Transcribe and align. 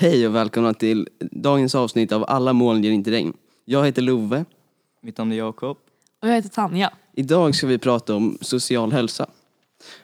Hej 0.00 0.26
och 0.26 0.34
välkomna 0.34 0.74
till 0.74 1.08
dagens 1.30 1.74
avsnitt 1.74 2.12
av 2.12 2.24
Alla 2.28 2.52
moln 2.52 2.84
ger 2.84 2.90
inte 2.92 3.10
regn. 3.10 3.32
Jag 3.64 3.86
heter 3.86 4.02
Love. 4.02 4.44
Mitt 5.00 5.18
namn 5.18 5.32
är 5.32 5.36
Jakob. 5.36 5.76
Och 6.22 6.28
jag 6.28 6.34
heter 6.34 6.48
Tanja. 6.48 6.92
Idag 7.12 7.54
ska 7.54 7.66
vi 7.66 7.78
prata 7.78 8.14
om 8.14 8.38
social 8.40 8.92
hälsa. 8.92 9.26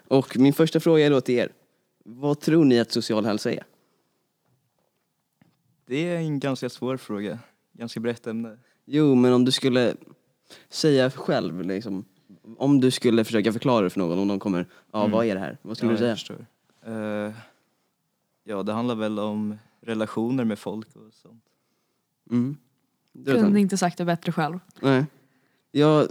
Och 0.08 0.36
min 0.38 0.52
första 0.52 0.80
fråga 0.80 1.06
är 1.06 1.10
då 1.10 1.20
till 1.20 1.34
er. 1.34 1.52
Vad 2.04 2.40
tror 2.40 2.64
ni 2.64 2.80
att 2.80 2.92
social 2.92 3.24
hälsa 3.26 3.52
är? 3.52 3.64
Det 5.86 6.08
är 6.08 6.16
en 6.16 6.40
ganska 6.40 6.70
svår 6.70 6.96
fråga. 6.96 7.38
Ganska 7.72 8.00
brett 8.00 8.26
ämne. 8.26 8.58
Jo, 8.84 9.14
men 9.14 9.32
om 9.32 9.44
du 9.44 9.52
skulle 9.52 9.94
säga 10.68 11.10
själv 11.10 11.62
liksom. 11.62 12.04
Om 12.58 12.80
du 12.80 12.90
skulle 12.90 13.24
försöka 13.24 13.52
förklara 13.52 13.84
det 13.84 13.90
för 13.90 13.98
någon, 14.00 14.18
om 14.18 14.28
de 14.28 14.40
kommer, 14.40 14.66
ja 14.92 14.98
Mm. 15.00 15.10
vad 15.10 15.26
är 15.26 15.34
det 15.34 15.40
här? 15.40 15.58
Vad 15.62 15.76
skulle 15.76 15.92
ja, 15.92 15.98
du 15.98 16.06
jag 16.06 16.18
säga? 16.18 16.36
förstår. 16.36 16.46
Eh, 17.26 17.32
ja, 18.44 18.62
det 18.62 18.72
handlar 18.72 18.94
väl 18.94 19.18
om 19.18 19.58
relationer 19.84 20.44
med 20.44 20.58
folk 20.58 20.96
och 20.96 21.14
sånt. 21.14 21.44
Mm. 22.30 22.56
Kunde 23.24 23.60
inte 23.60 23.76
sagt 23.76 23.98
det 23.98 24.04
bättre 24.04 24.32
själv. 24.32 24.58
Nej. 24.80 25.04
Jag 25.70 26.08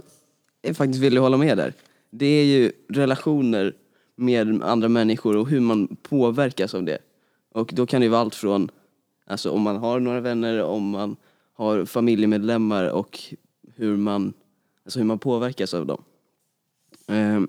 är 0.62 0.74
faktiskt 0.74 1.00
villig 1.00 1.18
att 1.18 1.22
hålla 1.22 1.36
med 1.36 1.56
där. 1.56 1.74
Det 2.10 2.26
är 2.26 2.44
ju 2.44 2.72
relationer 2.88 3.76
med 4.16 4.62
andra 4.62 4.88
människor 4.88 5.36
och 5.36 5.48
hur 5.48 5.60
man 5.60 5.96
påverkas 6.02 6.74
av 6.74 6.84
det. 6.84 6.98
Och 7.52 7.70
då 7.74 7.86
kan 7.86 8.00
det 8.00 8.04
ju 8.04 8.10
vara 8.10 8.20
allt 8.20 8.34
från, 8.34 8.70
alltså 9.26 9.50
om 9.50 9.62
man 9.62 9.76
har 9.76 10.00
några 10.00 10.20
vänner, 10.20 10.62
om 10.62 10.90
man 10.90 11.16
har 11.52 11.84
familjemedlemmar 11.84 12.88
och 12.88 13.20
hur 13.74 13.96
man, 13.96 14.32
alltså 14.84 14.98
hur 14.98 15.06
man 15.06 15.18
påverkas 15.18 15.74
av 15.74 15.86
dem. 15.86 16.02
Ehm, 17.06 17.48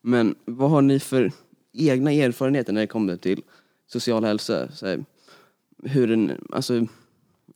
Men 0.00 0.34
vad 0.44 0.70
har 0.70 0.82
ni 0.82 1.00
för 1.00 1.32
egna 1.72 2.12
erfarenheter 2.12 2.72
när 2.72 2.80
det 2.80 2.86
kommer 2.86 3.16
till 3.16 3.42
social 3.86 4.24
hälsa? 4.24 4.72
Så 4.72 4.86
här, 4.86 5.04
hur 5.82 6.06
den, 6.08 6.32
alltså, 6.52 6.86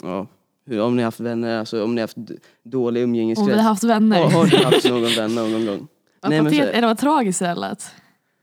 ja, 0.02 0.26
hur, 0.64 0.80
om 0.80 0.96
ni 0.96 1.02
har 1.02 1.04
haft 1.06 1.20
vänner, 1.20 1.58
alltså 1.58 1.84
om 1.84 1.94
ni 1.94 2.00
har 2.00 2.08
haft 2.08 2.16
dålig 2.62 3.04
Om 3.04 3.10
umgängeskrets. 3.10 3.48
vi 3.48 3.52
hade 3.52 3.62
haft 3.62 3.84
vänner. 3.84 4.22
Har, 4.22 4.30
har 4.30 4.46
du 4.46 4.56
haft 4.64 4.84
någon 4.88 5.02
vän 5.16 5.34
någon 5.34 5.66
gång? 5.66 5.88
Vad 6.20 6.30
Nej, 6.30 6.42
men 6.42 6.52
så 6.52 6.58
här- 6.58 6.66
Eller 6.68 6.88
vad 6.88 6.98
tragiskt 6.98 7.38
det 7.40 7.54
lät. 7.54 7.90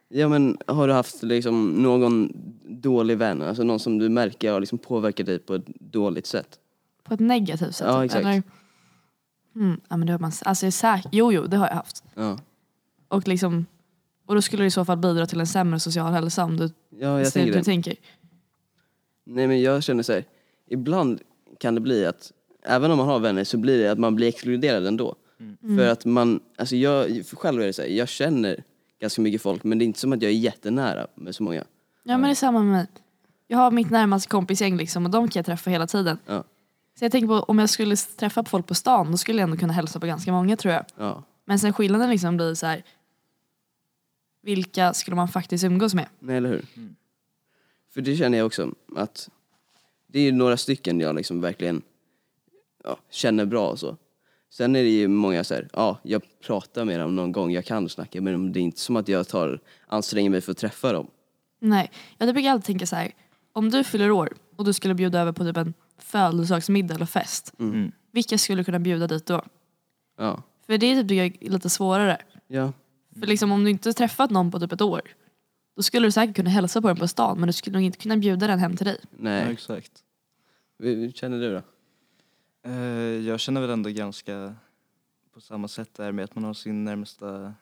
Ja 0.09 0.27
men 0.29 0.57
har 0.67 0.87
du 0.87 0.93
haft 0.93 1.23
liksom 1.23 1.69
någon 1.69 2.31
dålig 2.67 3.17
vän, 3.17 3.41
alltså 3.41 3.63
någon 3.63 3.79
som 3.79 3.97
du 3.97 4.09
märker 4.09 4.51
har 4.51 4.59
liksom 4.59 4.77
påverkat 4.79 5.25
dig 5.25 5.39
på 5.39 5.55
ett 5.55 5.65
dåligt 5.79 6.25
sätt? 6.25 6.59
På 7.03 7.13
ett 7.13 7.19
negativt 7.19 7.75
sätt. 7.75 7.87
Ja, 7.87 7.95
typ, 8.01 8.05
exakt. 8.05 8.25
Eller? 8.25 8.43
Mm, 9.55 9.81
ja 9.89 9.97
men 9.97 10.07
det 10.07 10.13
har 10.13 10.19
man, 10.19 10.31
alltså 10.45 10.65
jag 10.65 10.67
är 10.67 10.71
säker, 10.71 11.09
jo 11.13 11.31
jo 11.33 11.47
det 11.47 11.57
har 11.57 11.67
jag 11.67 11.75
haft. 11.75 12.03
Ja, 12.15 12.37
Och 13.07 13.27
liksom, 13.27 13.65
och 14.25 14.35
då 14.35 14.41
skulle 14.41 14.63
det 14.63 14.67
i 14.67 14.71
så 14.71 14.85
fall 14.85 14.97
bidra 14.97 15.25
till 15.25 15.39
en 15.39 15.47
sämre 15.47 15.79
social 15.79 16.13
hälsa 16.13 16.43
om 16.43 16.57
du 16.57 16.69
ja 16.99 17.19
jag 17.21 17.33
tänker 17.33 17.45
hur 17.45 17.53
du 17.53 17.57
det. 17.59 17.63
tänker. 17.65 17.95
Nej 19.29 19.47
men 19.47 19.61
jag 19.61 19.83
känner 19.83 20.03
så 20.03 20.13
här, 20.13 20.23
ibland 20.67 21.21
kan 21.59 21.75
det 21.75 21.81
bli 21.81 22.05
att 22.05 22.31
även 22.63 22.91
om 22.91 22.97
man 22.97 23.07
har 23.07 23.19
vänner 23.19 23.43
så 23.43 23.57
blir 23.57 23.83
det 23.83 23.91
att 23.91 23.99
man 23.99 24.15
blir 24.15 24.27
exkluderad 24.27 24.87
ändå. 24.87 25.15
Mm. 25.39 25.77
För 25.77 25.87
att 25.87 26.05
man, 26.05 26.39
alltså 26.55 26.75
jag, 26.75 27.25
för 27.25 27.35
själv 27.35 27.61
är 27.61 27.65
det 27.65 27.73
så 27.73 27.81
här, 27.81 27.89
jag 27.89 28.09
känner 28.09 28.63
ganska 28.99 29.21
mycket 29.21 29.41
folk 29.41 29.63
men 29.63 29.79
det 29.79 29.83
är 29.83 29.85
inte 29.85 29.99
som 29.99 30.13
att 30.13 30.21
jag 30.21 30.31
är 30.31 30.35
jättenära 30.35 31.07
med 31.15 31.35
så 31.35 31.43
många. 31.43 31.63
Ja 32.03 32.17
men 32.17 32.21
det 32.21 32.33
är 32.33 32.35
samma 32.35 32.59
med 32.59 32.71
mig. 32.71 32.87
Jag 33.47 33.57
har 33.57 33.71
mitt 33.71 33.89
närmaste 33.89 34.29
kompisgäng 34.29 34.77
liksom 34.77 35.05
och 35.05 35.11
de 35.11 35.29
kan 35.29 35.39
jag 35.39 35.45
träffa 35.45 35.69
hela 35.69 35.87
tiden. 35.87 36.17
Ja. 36.25 36.43
Så 36.99 37.05
jag 37.05 37.11
tänker 37.11 37.27
på 37.27 37.39
om 37.39 37.59
jag 37.59 37.69
skulle 37.69 37.95
träffa 37.95 38.45
folk 38.45 38.67
på 38.67 38.75
stan 38.75 39.11
då 39.11 39.17
skulle 39.17 39.39
jag 39.39 39.43
ändå 39.43 39.57
kunna 39.57 39.73
hälsa 39.73 39.99
på 39.99 40.05
ganska 40.05 40.31
många 40.31 40.57
tror 40.57 40.73
jag. 40.73 40.85
Ja, 40.97 41.23
Men 41.45 41.59
sen 41.59 41.73
skillnaden 41.73 42.09
liksom 42.09 42.37
blir 42.37 42.55
så 42.55 42.65
här. 42.65 42.83
Vilka 44.41 44.93
skulle 44.93 45.15
man 45.15 45.27
faktiskt 45.27 45.63
umgås 45.63 45.93
med? 45.93 46.05
nej 46.19 46.37
eller 46.37 46.49
hur? 46.49 46.65
Mm. 46.75 46.95
För 47.93 48.01
det 48.01 48.15
känner 48.15 48.37
jag 48.37 48.47
också 48.47 48.71
att 48.95 49.29
det 50.07 50.19
är 50.19 50.31
några 50.31 50.57
stycken 50.57 50.99
jag 50.99 51.15
liksom 51.15 51.41
verkligen 51.41 51.81
ja, 52.83 52.97
känner 53.09 53.45
bra 53.45 53.69
och 53.69 53.79
så. 53.79 53.97
Sen 54.51 54.75
är 54.75 54.83
det 54.83 54.89
ju 54.89 55.07
många 55.07 55.43
så 55.43 55.53
här, 55.53 55.69
ja, 55.73 55.97
jag 56.03 56.21
pratar 56.45 56.85
med 56.85 56.99
dem 56.99 57.15
någon 57.15 57.31
gång, 57.31 57.51
jag 57.51 57.65
kan 57.65 57.89
snacka 57.89 58.21
med 58.21 58.33
dem, 58.33 58.51
det 58.53 58.59
är 58.59 58.61
inte 58.61 58.79
som 58.79 58.95
att 58.95 59.07
jag 59.07 59.27
tar, 59.27 59.59
anstränger 59.87 60.29
mig 60.29 60.41
för 60.41 60.51
att 60.51 60.57
träffa 60.57 60.93
dem. 60.93 61.07
Nej, 61.59 61.91
jag 62.17 62.33
brukar 62.33 62.49
alltid 62.51 62.65
tänka 62.65 62.85
så 62.85 62.95
här. 62.95 63.11
Om 63.53 63.69
du 63.69 63.83
fyller 63.83 64.11
år 64.11 64.33
och 64.55 64.65
du 64.65 64.73
skulle 64.73 64.93
bjuda 64.93 65.19
över 65.19 65.31
på 65.31 65.43
typ 65.43 65.57
en 65.57 65.73
födelsedagsmiddag 65.97 66.95
eller 66.95 67.05
fest. 67.05 67.53
Mm. 67.59 67.91
Vilka 68.11 68.37
skulle 68.37 68.63
kunna 68.63 68.79
bjuda 68.79 69.07
dit 69.07 69.25
då? 69.25 69.43
Ja, 70.17 70.43
För 70.65 70.77
det 70.77 70.85
är 70.85 71.03
typ 71.03 71.11
jag, 71.41 71.51
lite 71.51 71.69
svårare. 71.69 72.17
ja, 72.47 72.73
För 73.19 73.27
liksom 73.27 73.51
om 73.51 73.63
du 73.63 73.69
inte 73.69 73.93
träffat 73.93 74.29
någon 74.31 74.51
på 74.51 74.59
typ 74.59 74.71
ett 74.71 74.81
år. 74.81 75.01
Då 75.79 75.83
skulle 75.83 76.07
du 76.07 76.11
säkert 76.11 76.35
kunna 76.35 76.49
hälsa 76.49 76.81
på 76.81 76.87
den 76.87 76.97
på 76.97 77.07
stan 77.07 77.39
men 77.39 77.47
du 77.47 77.53
skulle 77.53 77.73
nog 77.77 77.83
inte 77.83 77.97
kunna 77.97 78.17
bjuda 78.17 78.47
den 78.47 78.59
hem 78.59 78.75
till 78.75 78.85
dig. 78.85 78.97
Ja, 79.01 79.17
nej. 79.17 79.53
exakt. 79.53 80.03
Hur 80.79 81.11
känner 81.11 81.39
du 81.39 81.53
då? 81.53 81.61
Eh, 82.69 83.27
jag 83.27 83.39
känner 83.39 83.61
väl 83.61 83.69
ändå 83.69 83.89
ganska 83.89 84.55
på 85.33 85.41
samma 85.41 85.67
sätt 85.67 85.93
där 85.93 86.11
med 86.11 86.23
att 86.23 86.35
man 86.35 86.43
har 86.43 86.53
sin 86.53 86.83
närmsta, 86.83 87.53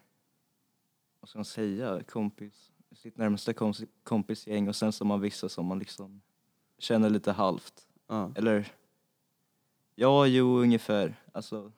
vad 1.19 1.29
ska 1.29 1.37
man 1.37 1.45
säga, 1.45 2.03
kompis, 2.03 2.71
sitt 2.95 3.17
närmsta 3.17 3.53
kompis, 3.53 3.89
kompisgäng 4.03 4.67
och 4.67 4.75
sen 4.75 4.91
så 4.91 5.03
har 5.03 5.07
man 5.07 5.21
vissa 5.21 5.49
som 5.49 5.65
man 5.65 5.79
liksom 5.79 6.21
känner 6.77 7.09
lite 7.09 7.31
halvt. 7.31 7.87
Ja. 8.07 8.31
Eller, 8.35 8.71
ja, 9.95 10.27
jo, 10.27 10.57
ungefär. 10.59 11.15
Alltså, 11.31 11.71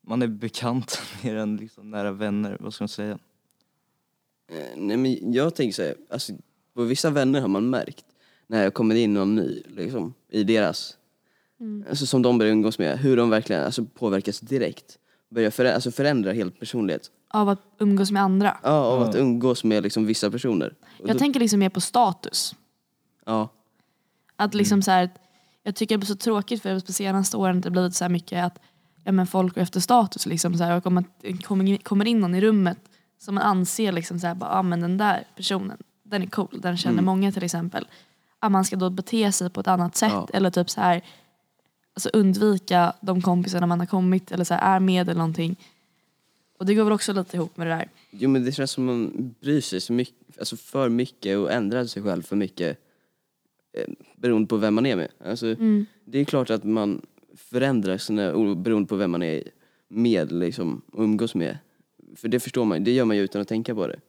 man 0.00 0.22
är 0.22 0.26
bekant 0.26 0.98
mer 1.24 1.36
än 1.36 1.56
liksom 1.56 1.90
nära 1.90 2.12
vänner, 2.12 2.56
vad 2.60 2.74
ska 2.74 2.82
man 2.82 2.88
säga? 2.88 3.18
Eh, 4.50 4.56
Nej 4.76 4.96
men 4.96 5.32
jag 5.32 5.54
tänker 5.54 5.74
så 5.74 5.82
här, 5.82 5.94
alltså 6.10 6.32
på 6.74 6.82
vissa 6.82 7.10
vänner 7.10 7.40
har 7.40 7.48
man 7.48 7.70
märkt 7.70 8.04
när 8.46 8.62
jag 8.62 8.74
kommer 8.74 8.94
in 8.94 9.14
någon 9.14 9.34
ny 9.34 9.62
liksom 9.76 10.14
i 10.30 10.44
deras, 10.44 10.96
alltså 11.88 12.06
som 12.06 12.22
de 12.22 12.38
börjar 12.38 12.52
umgås 12.52 12.78
med, 12.78 12.98
hur 12.98 13.16
de 13.16 13.30
verkligen 13.30 13.64
alltså, 13.64 13.84
påverkas 13.84 14.40
direkt. 14.40 14.98
Börjar 15.30 15.50
förä- 15.50 15.74
alltså, 15.74 15.90
förändra 15.90 16.32
helt 16.32 16.60
personlighet. 16.60 17.10
Av 17.28 17.48
att 17.48 17.60
umgås 17.78 18.10
med 18.10 18.22
andra. 18.22 18.56
Ja, 18.62 18.70
av 18.70 19.02
att 19.02 19.14
Ja. 19.14 19.20
umgås 19.20 19.64
med 19.64 19.82
liksom 19.82 20.06
vissa 20.06 20.30
personer. 20.30 20.74
Och 21.00 21.08
Jag 21.08 21.16
då, 21.16 21.18
tänker 21.18 21.40
liksom 21.40 21.58
mer 21.60 21.68
på 21.68 21.80
status. 21.80 22.54
ja, 23.26 23.48
Att 24.36 24.54
liksom 24.54 24.82
så 24.82 24.90
här, 24.90 25.10
jag 25.62 25.74
tycker 25.76 25.94
det 25.94 25.98
blir 25.98 26.06
så 26.06 26.16
tråkigt 26.16 26.62
för 26.62 26.80
på 26.80 26.92
senaste 26.92 27.36
åren 27.36 27.60
det 27.60 27.68
har 27.68 27.72
blivit 27.72 27.94
så 27.94 28.04
här 28.04 28.08
mycket 28.08 28.44
att 28.44 28.58
ja, 29.04 29.12
men 29.12 29.26
folk 29.26 29.54
går 29.54 29.62
efter 29.62 29.80
status. 29.80 30.26
Liksom 30.26 30.54
så 30.58 30.64
här, 30.64 30.76
och 30.76 30.86
om 30.86 30.94
man 30.94 31.04
kommer 31.82 32.04
in 32.06 32.20
någon 32.20 32.34
i 32.34 32.40
rummet 32.40 32.78
som 33.24 33.34
man 33.34 33.44
anser 33.44 33.92
liksom 33.92 34.18
så 34.20 34.26
här, 34.26 34.34
bara, 34.34 34.50
ah, 34.50 34.62
men 34.62 34.80
den 34.80 34.98
där 34.98 35.24
personen, 35.36 35.78
den 36.02 36.22
är 36.22 36.26
cool, 36.26 36.60
den 36.62 36.76
känner 36.76 36.92
Mm. 36.94 37.04
många 37.04 37.32
till 37.32 37.44
exempel. 37.44 37.88
Att 38.38 38.52
man 38.52 38.64
ska 38.64 38.76
då 38.76 38.90
bete 38.90 39.32
sig 39.32 39.50
på 39.50 39.60
ett 39.60 39.68
annat 39.68 39.96
sätt 39.96 40.12
Ja. 40.12 40.28
eller 40.32 40.50
typ 40.50 40.70
så 40.70 40.80
här, 40.80 41.02
alltså 41.94 42.08
undvika 42.12 42.92
de 43.00 43.22
kompisarna 43.22 43.66
man 43.66 43.80
har 43.80 43.86
kommit 43.86 44.32
eller 44.32 44.44
så 44.44 44.54
här, 44.54 44.76
är 44.76 44.80
med 44.80 45.08
eller 45.08 45.18
någonting. 45.18 45.56
Och 46.58 46.66
det 46.66 46.74
går 46.74 46.84
väl 46.84 46.92
också 46.92 47.12
lite 47.12 47.36
ihop 47.36 47.56
med 47.56 47.66
det 47.66 47.70
där. 47.74 47.88
jo 48.10 48.28
men 48.28 48.44
det 48.44 48.52
känns 48.52 48.70
som 48.70 48.84
man 48.84 49.34
bryr 49.40 49.60
sig 49.60 49.80
så 49.80 49.92
mycket, 49.92 50.38
alltså 50.38 50.56
för 50.56 50.88
mycket 50.88 51.38
och 51.38 51.52
ändrar 51.52 51.84
sig 51.84 52.02
själv 52.02 52.22
för 52.22 52.36
mycket 52.36 52.78
eh, 53.78 53.94
beroende 54.16 54.48
på 54.48 54.56
vem 54.56 54.74
man 54.74 54.86
är 54.86 54.96
med. 54.96 55.08
Alltså, 55.24 55.46
Mm. 55.46 55.86
Det 56.04 56.18
är 56.18 56.24
klart 56.24 56.50
att 56.50 56.64
man 56.64 57.00
förändrar 57.36 57.98
sina, 57.98 58.54
beroende 58.54 58.88
på 58.88 58.96
vem 58.96 59.10
man 59.10 59.22
är 59.22 59.42
med 59.88 60.32
liksom, 60.32 60.82
och 60.92 61.02
umgås 61.02 61.34
med. 61.34 61.58
För 62.16 62.28
det 62.28 62.40
förstår 62.40 62.64
man 62.64 62.84
det 62.84 62.90
gör 62.90 63.04
man 63.04 63.16
ju 63.16 63.22
utan 63.22 63.42
att 63.42 63.48
tänka 63.48 63.74
på 63.74 63.86
det. 63.86 64.00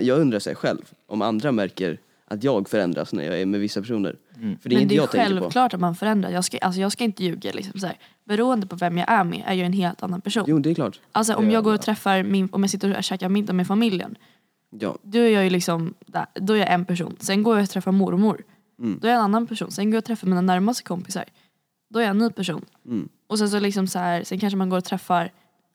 Jag 0.00 0.20
undrar 0.20 0.38
sig 0.38 0.54
själv, 0.54 0.92
om 1.06 1.22
andra 1.22 1.52
märker 1.52 1.98
att 2.24 2.44
jag 2.44 2.68
förändras 2.68 3.12
när 3.12 3.24
jag 3.24 3.40
är 3.40 3.46
med 3.46 3.60
vissa 3.60 3.80
personer. 3.80 4.16
Mm. 4.36 4.58
För 4.58 4.68
det 4.68 4.74
är 4.74 4.76
Men 4.76 4.82
inte 4.82 4.94
det 4.94 4.98
är 4.98 5.00
jag 5.00 5.10
tänker 5.10 5.34
på. 5.34 5.40
självklart 5.40 5.74
att 5.74 5.80
man 5.80 5.94
förändrar. 5.94 6.30
Jag 6.30 6.44
ska, 6.44 6.58
alltså 6.58 6.80
jag 6.80 6.92
ska 6.92 7.04
inte 7.04 7.24
ljuga. 7.24 7.52
Liksom 7.52 7.80
så 7.80 7.86
här. 7.86 7.98
Beroende 8.24 8.66
på 8.66 8.76
vem 8.76 8.98
jag 8.98 9.10
är 9.10 9.24
med 9.24 9.42
är 9.46 9.54
jag 9.54 9.66
en 9.66 9.72
helt 9.72 10.02
annan 10.02 10.20
person. 10.20 10.44
Jo, 10.46 10.58
det 10.58 10.70
är 10.70 10.74
klart. 10.74 11.00
Alltså 11.12 11.34
om 11.34 11.50
jag 11.50 11.64
går 11.64 11.74
och 11.74 11.82
träffar 11.82 12.22
min, 12.22 12.48
om 12.52 12.62
jag 12.62 12.70
sitter 12.70 12.96
och 12.96 13.04
käkar 13.04 13.28
middag 13.28 13.52
med 13.52 13.66
familjen. 13.66 14.16
Ja. 14.70 14.96
Då 15.02 15.18
är 15.18 15.28
jag 15.28 15.44
ju 15.44 15.50
liksom, 15.50 15.94
då 16.34 16.52
är 16.52 16.58
jag 16.58 16.72
en 16.72 16.84
person. 16.84 17.16
Sen 17.18 17.42
går 17.42 17.56
jag 17.56 17.62
och 17.62 17.70
träffar 17.70 17.92
mormor. 17.92 18.42
Mm. 18.78 18.98
Då 19.02 19.08
är 19.08 19.12
jag 19.12 19.18
en 19.18 19.24
annan 19.24 19.46
person. 19.46 19.70
Sen 19.70 19.90
går 19.90 19.94
jag 19.94 20.00
och 20.00 20.04
träffar 20.04 20.26
mina 20.26 20.40
närmaste 20.40 20.82
kompisar. 20.84 21.24
Då 21.90 21.98
är 21.98 22.02
jag 22.02 22.10
en 22.10 22.18
ny 22.18 22.30
person. 22.30 22.64
Mm. 22.86 23.08
Och 23.26 23.38
sen 23.38 23.50
så 23.50 23.60
liksom 23.60 23.86
så 23.86 23.98
här, 23.98 24.24
sen 24.24 24.38
kanske 24.38 24.56
man 24.56 24.68
går 24.68 24.78
och 24.78 24.84
träffar 24.84 25.32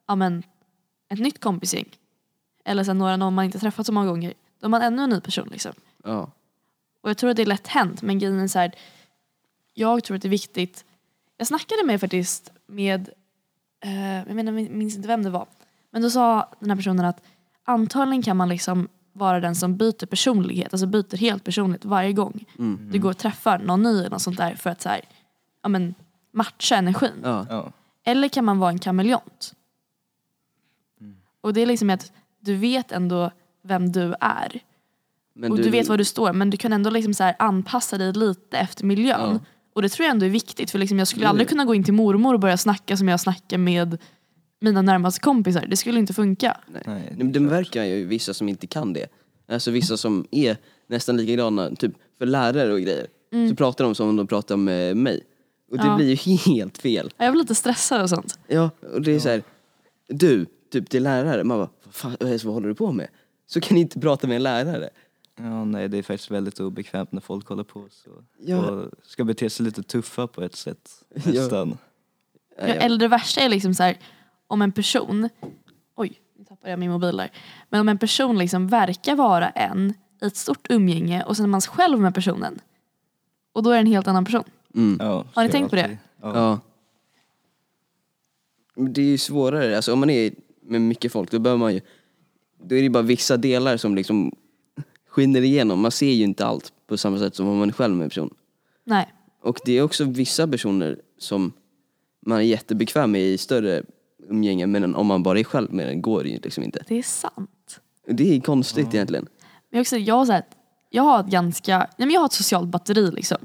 ja, 0.07 0.15
men, 0.15 0.43
ett 1.09 1.19
nytt 1.19 1.41
kompisgäng. 1.41 1.85
Eller 2.65 2.83
sen 2.83 2.97
några 2.97 3.17
någon 3.17 3.33
man 3.33 3.45
inte 3.45 3.59
träffat 3.59 3.85
så 3.85 3.91
många 3.91 4.07
gånger. 4.07 4.33
Då 4.59 4.67
är 4.67 4.69
man 4.69 4.81
ännu 4.81 5.03
en 5.03 5.09
ny 5.09 5.21
person 5.21 5.47
liksom. 5.51 5.71
Ja. 6.03 6.31
Och 7.01 7.09
jag 7.09 7.17
tror 7.17 7.29
att 7.29 7.35
det 7.35 7.41
är 7.41 7.45
lätt 7.45 7.67
hänt 7.67 8.01
men 8.01 8.19
grejen 8.19 8.39
är 8.39 8.47
så 8.47 8.59
här, 8.59 8.71
jag 9.73 10.03
tror 10.03 10.15
att 10.15 10.21
det 10.21 10.27
är 10.27 10.29
viktigt. 10.29 10.85
Jag 11.37 11.47
snackade 11.47 11.83
med 11.85 12.01
faktiskt 12.01 12.51
med, 12.67 13.09
eh, 13.83 14.15
jag 14.17 14.35
menar, 14.35 14.51
jag 14.53 14.69
minns 14.71 14.95
inte 14.95 15.07
vem 15.07 15.23
det 15.23 15.29
var. 15.29 15.47
Men 15.91 16.01
då 16.01 16.09
sa 16.09 16.49
den 16.59 16.69
här 16.69 16.77
personen 16.77 17.05
att 17.05 17.21
antagligen 17.63 18.23
kan 18.23 18.37
man 18.37 18.49
liksom 18.49 18.87
vara 19.13 19.39
den 19.39 19.55
som 19.55 19.77
byter 19.77 20.05
personlighet, 20.05 20.73
alltså 20.73 20.87
byter 20.87 21.17
helt 21.17 21.43
personlighet 21.43 21.85
varje 21.85 22.13
gång 22.13 22.45
Mm. 22.59 22.89
du 22.91 22.99
går 22.99 23.09
och 23.09 23.17
träffar 23.17 23.59
någon 23.59 23.83
ny 23.83 23.99
eller 23.99 24.09
något 24.09 24.21
sånt 24.21 24.37
där 24.37 24.55
för 24.55 24.69
att 24.69 24.81
så 24.81 24.89
här, 24.89 25.01
ja, 25.63 25.69
men, 25.69 25.95
matcha 26.31 26.75
energin. 26.75 27.21
Ja. 27.23 27.45
Ja. 27.49 27.71
Eller 28.03 28.27
kan 28.27 28.45
man 28.45 28.59
vara 28.59 28.69
en 28.69 28.79
kameleont? 28.79 29.53
Och 31.45 31.53
det 31.53 31.61
är 31.61 31.65
liksom 31.65 31.89
att 31.89 32.11
du 32.39 32.55
vet 32.55 32.91
ändå 32.91 33.31
vem 33.63 33.91
du 33.91 34.15
är. 34.19 34.59
Men 35.35 35.51
och 35.51 35.57
du, 35.57 35.69
vet 35.69 35.87
var 35.87 35.97
du 35.97 36.05
står 36.05 36.33
men 36.33 36.49
du 36.49 36.57
kan 36.57 36.73
ändå 36.73 36.89
liksom 36.89 37.13
så 37.13 37.23
här 37.23 37.35
anpassa 37.39 37.97
dig 37.97 38.13
lite 38.13 38.57
efter 38.57 38.85
miljön. 38.85 39.29
Ja. 39.33 39.39
Och 39.75 39.81
det 39.81 39.89
tror 39.89 40.05
jag 40.05 40.11
ändå 40.11 40.25
är 40.25 40.29
viktigt 40.29 40.71
för 40.71 40.79
liksom 40.79 40.99
jag 40.99 41.07
skulle 41.07 41.27
aldrig 41.27 41.49
kunna 41.49 41.65
gå 41.65 41.75
in 41.75 41.83
till 41.83 41.93
mormor 41.93 42.33
och 42.33 42.39
börja 42.39 42.57
snacka 42.57 42.97
som 42.97 43.07
jag 43.07 43.19
snackar 43.19 43.57
med 43.57 43.97
mina 44.61 44.81
närmaste 44.81 45.19
kompisar. 45.21 45.65
Det 45.69 45.77
skulle 45.77 45.99
inte 45.99 46.13
funka. 46.13 46.57
Nej. 46.67 46.81
Nej, 46.85 47.13
det 47.17 47.39
det 47.39 47.39
verkar 47.39 47.83
ju 47.83 48.05
vissa 48.05 48.33
som 48.33 48.49
inte 48.49 48.67
kan 48.67 48.93
det. 48.93 49.07
Alltså 49.47 49.71
vissa 49.71 49.97
som 49.97 50.27
är 50.31 50.57
nästan 50.87 51.17
likadana, 51.17 51.69
typ 51.75 51.91
för 52.17 52.25
lärare 52.25 52.73
och 52.73 52.81
grejer. 52.81 53.07
Så 53.49 53.55
pratar 53.55 53.83
de 53.85 53.95
som 53.95 54.09
om 54.09 54.15
de 54.15 54.27
pratar 54.27 54.57
med 54.57 54.97
mig. 54.97 55.21
Och 55.71 55.77
det 55.77 55.83
Mm. 55.83 55.91
Ja. 55.91 55.97
blir 55.97 56.27
ju 56.27 56.35
helt 56.55 56.77
fel. 56.77 57.13
Jag 57.17 57.31
blir 57.33 57.41
lite 57.41 57.55
stressad 57.55 58.01
och 58.01 58.09
sånt. 58.09 58.39
Ja, 58.47 58.69
och 58.93 59.01
det 59.01 59.11
är 59.15 59.19
så 59.19 59.29
här, 59.29 59.43
du, 60.07 60.45
typ 60.81 60.89
till 60.89 61.03
lärare, 61.03 61.43
man 61.43 61.57
bara, 61.57 61.69
vad, 61.83 61.93
fan, 61.93 62.15
vad 62.19 62.53
håller 62.53 62.67
du 62.67 62.75
på 62.75 62.91
med? 62.91 63.07
Så 63.47 63.61
kan 63.61 63.75
ni 63.75 63.81
inte 63.81 63.99
prata 63.99 64.27
med 64.27 64.35
en 64.35 64.43
lärare. 64.43 64.89
Ja, 65.37 65.65
nej, 65.65 65.87
det 65.89 65.97
är 65.97 66.03
faktiskt 66.03 66.31
väldigt 66.31 66.59
obekvämt 66.59 67.11
när 67.11 67.21
folk 67.21 67.47
håller 67.47 67.63
på 67.63 67.85
så. 67.91 68.09
Ja. 68.39 68.57
Och 68.69 68.91
ska 69.03 69.23
bete 69.23 69.49
sig 69.49 69.65
lite 69.65 69.83
tuffa 69.83 70.27
på 70.27 70.41
ett 70.41 70.55
sätt, 70.55 70.89
Ja. 71.15 71.21
nästan. 71.31 71.77
Ja, 72.59 72.67
jag- 72.67 72.77
eller 72.77 72.97
det 72.97 73.07
värsta 73.07 73.41
är 73.41 73.49
liksom 73.49 73.73
så 73.73 73.83
här, 73.83 73.97
om 74.47 74.61
en 74.61 74.71
person, 74.71 75.29
oj 75.95 76.21
nu 76.37 76.45
tappade 76.45 76.69
jag 76.69 76.79
min 76.79 76.91
mobil 76.91 77.17
där. 77.17 77.31
Men 77.69 77.81
om 77.81 77.89
en 77.89 77.97
person 77.97 78.37
liksom 78.37 78.67
verkar 78.67 79.15
vara 79.15 79.49
en 79.49 79.93
i 80.21 80.25
ett 80.25 80.35
stort 80.35 80.67
umgänge 80.69 81.23
och 81.23 81.35
sen 81.37 81.43
är 81.45 81.49
man 81.49 81.61
själv 81.61 81.99
med 81.99 82.15
personen. 82.15 82.59
Och 83.51 83.63
då 83.63 83.69
är 83.69 83.73
det 83.73 83.79
en 83.79 83.85
helt 83.87 84.07
annan 84.07 84.25
person. 84.25 84.43
Mm. 84.75 84.97
Ja, 85.01 85.25
Har 85.33 85.43
ni 85.43 85.49
tänkt 85.49 85.69
på 85.69 85.75
det? 85.75 85.83
alltid- 85.83 85.97
Ja. 86.21 86.35
Ja. 86.35 86.59
Men 88.75 88.93
det 88.93 89.01
är 89.01 89.05
ju 89.05 89.17
svårare, 89.17 89.75
alltså 89.75 89.93
om 89.93 89.99
man 89.99 90.09
är 90.09 90.31
med 90.67 90.81
mycket 90.81 91.11
folk 91.11 91.31
då 91.31 91.39
behöver 91.39 91.59
man 91.59 91.73
ju, 91.73 91.81
då 92.63 92.75
är 92.75 92.81
det 92.81 92.89
bara 92.89 93.03
vissa 93.03 93.37
delar 93.37 93.77
som 93.77 93.95
liksom 93.95 94.31
skiner 95.09 95.41
igenom. 95.41 95.79
Man 95.79 95.91
ser 95.91 96.11
ju 96.11 96.23
inte 96.23 96.45
allt 96.45 96.73
på 96.87 96.97
samma 96.97 97.19
sätt 97.19 97.35
som 97.35 97.47
om 97.47 97.57
man 97.57 97.69
är 97.69 97.73
själv 97.73 97.95
med 97.95 98.03
en 98.03 98.09
person. 98.09 98.33
Nej. 98.83 99.13
Och 99.41 99.59
det 99.65 99.77
är 99.77 99.81
också 99.81 100.03
vissa 100.03 100.47
personer 100.47 100.99
som 101.17 101.53
man 102.25 102.37
är 102.37 102.43
jättebekväm 102.43 103.11
med 103.11 103.21
i 103.21 103.37
större 103.37 103.83
umgängen 104.29 104.71
men 104.71 104.95
om 104.95 105.07
man 105.07 105.23
bara 105.23 105.39
är 105.39 105.43
själv 105.43 105.73
med 105.73 105.87
den 105.87 106.01
går 106.01 106.23
det 106.23 106.29
ju 106.29 106.39
liksom 106.43 106.63
inte. 106.63 106.83
Det 106.87 106.97
är 106.97 107.03
sant. 107.03 107.79
Det 108.07 108.35
är 108.35 108.41
konstigt 108.41 108.93
egentligen. 108.93 109.27
Men 109.71 109.81
också, 109.81 109.97
jag, 109.97 110.15
har 110.15 110.25
så 110.25 110.31
här, 110.31 110.43
jag 110.89 111.03
har 111.03 111.19
ett 111.19 111.25
ganska, 111.25 111.77
nej 111.77 112.07
men 112.07 112.09
jag 112.09 112.21
har 112.21 112.25
ett 112.25 112.33
socialt 112.33 112.69
batteri 112.69 113.11
liksom. 113.11 113.37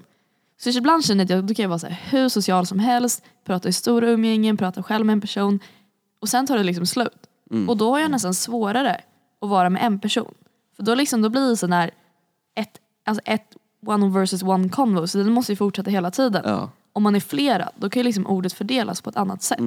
Så 0.58 0.70
ibland 0.70 1.04
känner 1.04 1.20
jag 1.20 1.24
att 1.24 1.30
jag, 1.30 1.44
då 1.44 1.54
kan 1.54 1.62
jag 1.62 1.68
vara 1.68 1.78
så 1.78 1.86
här, 1.86 2.00
hur 2.10 2.28
social 2.28 2.66
som 2.66 2.78
helst, 2.78 3.22
prata 3.44 3.68
i 3.68 3.72
stora 3.72 4.10
umgängen, 4.10 4.56
prata 4.56 4.82
själv 4.82 5.06
med 5.06 5.12
en 5.12 5.20
person. 5.20 5.60
Och 6.20 6.28
sen 6.28 6.46
tar 6.46 6.56
det 6.56 6.64
liksom 6.64 6.86
slut. 6.86 7.26
Och 7.68 7.76
då 7.76 7.90
har 7.90 8.00
jag 8.00 8.10
nästan 8.10 8.34
svårare 8.34 9.00
att 9.40 9.48
vara 9.48 9.70
med 9.70 9.82
en 9.84 10.00
person. 10.00 10.34
För 10.76 10.82
då, 10.82 10.94
liksom, 10.94 11.22
då 11.22 11.28
blir 11.28 11.48
det 11.48 11.56
sån 11.56 11.72
här, 11.72 11.90
ett, 12.54 12.80
alltså 13.04 13.22
ett 13.24 13.56
one 13.86 14.08
versus 14.08 14.42
one 14.42 14.68
convo, 14.68 15.06
så 15.06 15.18
den 15.18 15.32
måste 15.32 15.52
ju 15.52 15.56
fortsätta 15.56 15.90
hela 15.90 16.10
tiden. 16.10 16.42
Ja. 16.44 16.70
Om 16.92 17.02
man 17.02 17.14
är 17.14 17.20
flera, 17.20 17.70
då 17.76 17.90
kan 17.90 18.00
ju 18.00 18.04
liksom 18.04 18.26
ordet 18.26 18.52
fördelas 18.52 19.00
på 19.00 19.10
ett 19.10 19.16
annat 19.16 19.42
sätt. 19.42 19.60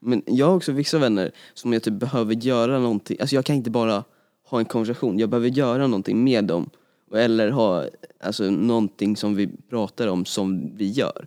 Men 0.00 0.22
jag 0.26 0.46
har 0.46 0.56
också 0.56 0.72
vissa 0.72 0.98
vänner 0.98 1.30
som 1.54 1.72
jag 1.72 1.82
typ 1.82 1.94
behöver 1.94 2.34
göra 2.34 2.78
någonting, 2.78 3.16
alltså 3.20 3.36
jag 3.36 3.44
kan 3.44 3.56
inte 3.56 3.70
bara 3.70 4.04
ha 4.46 4.58
en 4.58 4.64
konversation, 4.64 5.18
jag 5.18 5.28
behöver 5.28 5.48
göra 5.48 5.86
någonting 5.86 6.24
med 6.24 6.44
dem. 6.44 6.70
Eller 7.14 7.50
ha 7.50 7.84
alltså, 8.24 8.44
någonting 8.44 9.16
som 9.16 9.34
vi 9.34 9.50
pratar 9.70 10.06
om 10.06 10.24
som 10.24 10.76
vi 10.76 10.90
gör. 10.90 11.26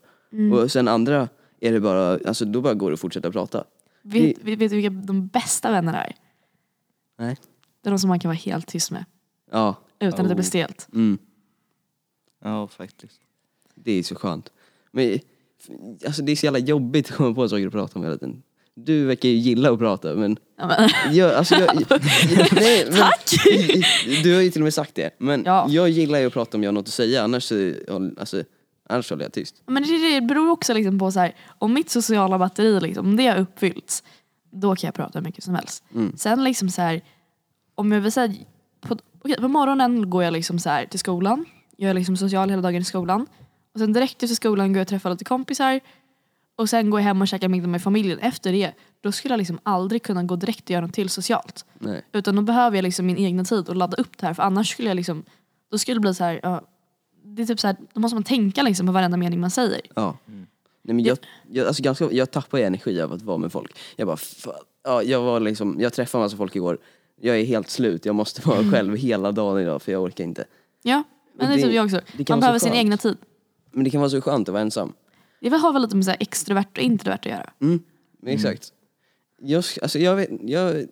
Och 0.53 0.71
sen 0.71 0.87
andra 0.87 1.29
är 1.59 1.71
det 1.71 1.79
bara, 1.79 2.19
alltså 2.27 2.45
då 2.45 2.61
bara 2.61 2.73
går 2.73 2.89
det 2.89 2.93
att 2.93 2.99
fortsätta 2.99 3.31
prata. 3.31 3.63
Vet, 4.03 4.37
vet, 4.37 4.59
vet 4.59 4.69
du 4.71 4.75
vilka 4.75 4.89
de 4.89 5.27
bästa 5.27 5.71
vännerna 5.71 6.03
är? 6.05 6.15
Nej. 7.19 7.37
Det 7.81 7.89
är 7.89 7.91
de 7.91 7.99
som 7.99 8.07
man 8.07 8.19
kan 8.19 8.29
vara 8.29 8.37
helt 8.37 8.67
tyst 8.67 8.91
med. 8.91 9.05
Ja, 9.51 9.75
Utan 9.99 10.09
att 10.09 10.17
det 10.27 10.31
Oh. 10.31 10.35
blir 10.35 10.43
stelt. 10.45 10.87
mm, 10.93 11.17
ja, 12.43 12.67
faktiskt. 12.67 13.21
det 13.75 13.91
är 13.91 14.03
så 14.03 14.15
skönt. 14.15 14.49
Men 14.91 15.19
alltså 16.05 16.21
det 16.21 16.31
är 16.31 16.35
så 16.35 16.45
jävla 16.45 16.59
jobbigt 16.59 17.09
att 17.09 17.15
komma 17.15 17.35
på 17.35 17.49
saker 17.49 17.65
att 17.67 17.71
prata 17.73 17.99
om 17.99 18.05
hela 18.05 18.17
tiden. 18.17 18.43
Du 18.75 19.05
verkar 19.05 19.29
ju 19.29 19.35
gilla 19.35 19.71
att 19.71 19.79
prata 19.79 20.15
men 20.15 20.37
Ja, 20.57 20.67
men, 21.05 21.15
jag, 21.15 21.33
alltså 21.33 21.55
jag, 21.55 21.75
jag, 21.89 22.01
nej, 22.53 22.85
men, 22.89 22.97
Tack! 22.97 23.29
Du 24.23 24.33
har 24.35 24.41
ju 24.41 24.51
till 24.51 24.61
och 24.61 24.63
med 24.63 24.73
sagt 24.73 24.95
det. 24.95 25.09
Men 25.17 25.43
Ja. 25.45 25.65
jag 25.69 25.89
gillar 25.89 26.19
ju 26.19 26.25
att 26.27 26.33
prata 26.33 26.57
om 26.57 26.63
jag 26.63 26.67
har 26.67 26.73
något 26.73 26.87
att 26.87 26.93
säga 26.93 27.23
annars, 27.23 27.43
så- 27.43 27.73
alltså, 28.17 28.43
annars 28.93 29.09
håller 29.09 29.23
jag 29.23 29.33
tyst. 29.33 29.61
men 29.65 29.83
det, 29.83 30.13
det 30.13 30.21
beror 30.21 30.49
också 30.51 30.73
liksom 30.73 30.99
på 30.99 31.11
så 31.11 31.19
här, 31.19 31.35
om 31.57 31.73
mitt 31.73 31.89
sociala 31.89 32.39
batteri 32.39 32.79
liksom, 32.79 33.07
om 33.07 33.15
det 33.15 33.27
har 33.27 33.37
uppfyllts, 33.37 34.03
då 34.51 34.75
kan 34.75 34.87
jag 34.87 34.93
prata 34.93 35.19
hur 35.19 35.23
mycket 35.23 35.43
som 35.43 35.55
helst. 35.55 35.83
Mm. 35.93 36.17
Sen 36.17 36.43
liksom 36.43 36.69
så 36.69 36.81
här, 36.81 37.01
om 37.75 37.91
jag 37.91 38.01
vill 38.01 38.11
säga, 38.11 38.33
på, 38.81 38.97
okej, 39.23 39.37
på 39.37 39.47
morgonen 39.47 40.09
går 40.09 40.23
jag 40.23 40.33
liksom 40.33 40.59
så 40.59 40.69
här 40.69 40.85
till 40.85 40.99
skolan, 40.99 41.45
jag 41.77 41.89
är 41.89 41.93
liksom 41.93 42.17
social 42.17 42.49
hela 42.49 42.61
dagen 42.61 42.81
i 42.81 42.85
skolan. 42.85 43.27
Och 43.73 43.79
sen 43.79 43.93
direkt 43.93 44.23
efter 44.23 44.35
skolan 44.35 44.73
går 44.73 44.77
jag 44.77 44.81
och 44.81 44.87
träffar 44.87 45.09
lite 45.09 45.25
kompisar. 45.25 45.79
Och 46.55 46.69
sen 46.69 46.89
går 46.89 46.99
jag 46.99 47.05
hem 47.05 47.21
och 47.21 47.27
käkar 47.27 47.47
middag 47.47 47.67
med 47.67 47.83
familjen. 47.83 48.19
Efter 48.19 48.51
det, 48.51 48.71
då 49.01 49.11
skulle 49.11 49.33
jag 49.33 49.37
liksom 49.37 49.59
aldrig 49.63 50.03
kunna 50.03 50.23
gå 50.23 50.35
direkt 50.35 50.63
och 50.63 50.69
göra 50.69 50.85
något 50.85 50.93
till 50.93 51.09
socialt. 51.09 51.65
Nej. 51.79 52.05
Utan 52.11 52.35
då 52.35 52.41
behöver 52.41 52.77
jag 52.77 52.83
liksom 52.83 53.05
min 53.05 53.17
egna 53.17 53.43
tid 53.43 53.69
och 53.69 53.75
ladda 53.75 53.97
upp 53.97 54.17
det 54.17 54.27
här 54.27 54.33
för 54.33 54.43
annars 54.43 54.69
skulle 54.69 54.87
jag 54.87 54.95
liksom, 54.95 55.23
då 55.71 55.77
skulle 55.77 55.95
det 55.95 56.01
bli 56.01 56.13
så 56.13 56.23
här, 56.23 56.39
ja, 56.43 56.61
det 57.23 57.41
är 57.41 57.45
typ 57.45 57.59
så 57.59 57.67
här, 57.67 57.75
då 57.93 57.99
måste 57.99 58.15
man 58.15 58.23
tänka 58.23 58.63
liksom 58.63 58.85
på 58.85 58.91
varenda 58.91 59.17
mening 59.17 59.39
man 59.39 59.51
säger. 59.51 59.81
Ja. 59.95 60.17
Nej, 60.85 60.95
men 60.95 60.99
jag, 61.05 61.17
jag, 61.51 61.67
alltså 61.67 61.83
ganska, 61.83 62.11
jag 62.11 62.31
tappar 62.31 62.57
ju 62.57 62.63
energi 62.63 63.01
av 63.01 63.13
att 63.13 63.21
vara 63.21 63.37
med 63.37 63.51
folk. 63.51 63.77
Jag 63.95 64.07
bara, 64.07 64.17
fan. 64.17 64.53
Ja, 64.83 65.03
jag, 65.03 65.21
var 65.21 65.39
liksom, 65.39 65.77
jag 65.79 65.93
träffade 65.93 66.21
en 66.21 66.25
massa 66.25 66.37
folk 66.37 66.55
igår. 66.55 66.77
Jag 67.21 67.39
är 67.39 67.45
helt 67.45 67.69
slut, 67.69 68.05
jag 68.05 68.15
måste 68.15 68.47
vara 68.47 68.71
själv 68.71 68.95
hela 68.95 69.31
dagen 69.31 69.59
idag 69.61 69.81
för 69.81 69.91
jag 69.91 70.03
orkar 70.03 70.23
inte. 70.23 70.45
Ja, 70.81 71.03
men 71.33 71.45
Och 71.45 71.47
det 71.47 71.53
är 71.53 71.57
det- 71.57 71.63
typ 71.63 71.75
jag 71.75 71.85
också. 71.85 72.01
det 72.17 72.23
kan 72.23 72.33
Man 72.33 72.39
behöver 72.39 72.59
sin 72.59 72.73
egna 72.73 72.97
tid. 72.97 73.17
Men 73.71 73.83
det 73.83 73.89
kan 73.89 74.01
vara 74.01 74.09
så 74.09 74.21
skönt 74.21 74.49
att 74.49 74.53
vara 74.53 74.61
ensam. 74.61 74.93
Det 75.39 75.49
har 75.49 75.73
väl 75.73 75.81
lite 75.81 75.95
med 75.95 76.05
så 76.05 76.11
här 76.11 76.17
extrovert 76.21 76.67
och 76.77 76.83
introvert 76.83 77.15
att 77.19 77.25
göra. 77.25 77.49
Mm, 77.61 77.83
exakt. 78.25 78.73
Jag, 79.41 79.63
alltså 79.81 79.99
jag, 79.99 80.15
vet, 80.15 80.29
jag 80.41 80.85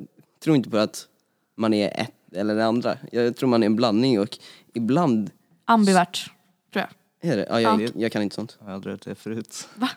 tror 0.44 0.56
inte 0.56 0.69
på 0.69 0.78
att 0.78 1.07
man 1.56 1.74
är 1.74 2.01
ett 2.01 2.12
eller 2.36 2.56
det 2.56 2.66
andra. 2.66 2.98
Jag 3.12 3.36
tror 3.36 3.50
man 3.50 3.63
är 3.63 3.66
en 3.66 3.75
blandning 3.75 4.19
och 4.19 4.38
ibland 4.74 5.30
Ambivert, 5.73 6.31
tror 6.73 6.85
jag. 7.21 7.31
är 7.31 7.38
det. 7.38 7.45
Ja, 7.50 7.62
jag, 7.62 7.81
Ja. 7.81 7.88
jag 7.95 8.12
kan 8.12 8.21
inte 8.21 8.35
sånt. 8.35 8.57
Jag 8.59 8.65
har 8.68 8.73
aldrig 8.73 8.94
hört 8.94 9.01
det 9.06 9.15
förut. 9.15 9.69
Va? 9.75 9.89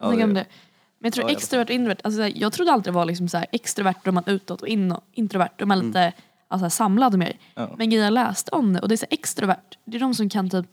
Ja, 0.00 0.08
det- 0.10 0.16
det. 0.16 0.26
Men 0.26 1.08
jag 1.08 1.12
tror 1.12 1.30
Ja, 1.30 1.36
extrovert 1.36 1.64
och 1.64 1.70
introvert, 1.70 1.96
alltså, 2.04 2.22
så 2.22 2.30
jag 2.34 2.52
trodde 2.52 2.72
alltid 2.72 2.92
det 2.92 2.94
var 2.94 3.04
liksom 3.04 3.28
så 3.28 3.36
här, 3.38 3.46
extrovert 3.52 3.94
då 4.04 4.12
man 4.12 4.24
utåt 4.26 4.62
och 4.62 4.68
in, 4.68 4.94
introvert 5.12 5.50
då 5.56 5.62
är 5.62 5.66
man 5.66 5.78
lite 5.86 6.12
alltså, 6.48 6.70
så 6.70 6.76
samlad 6.76 7.18
mer. 7.18 7.38
Ja. 7.54 7.74
Men 7.78 7.90
grejen 7.90 8.04
jag 8.04 8.12
läste 8.12 8.50
om 8.50 8.72
det 8.72 8.80
och 8.80 8.88
det 8.88 8.94
är 8.94 8.96
så 8.96 9.06
här, 9.10 9.14
extrovert, 9.18 9.78
det 9.84 9.96
är 9.96 10.00
de 10.00 10.14
som 10.14 10.28
kan 10.28 10.50
typ 10.50 10.66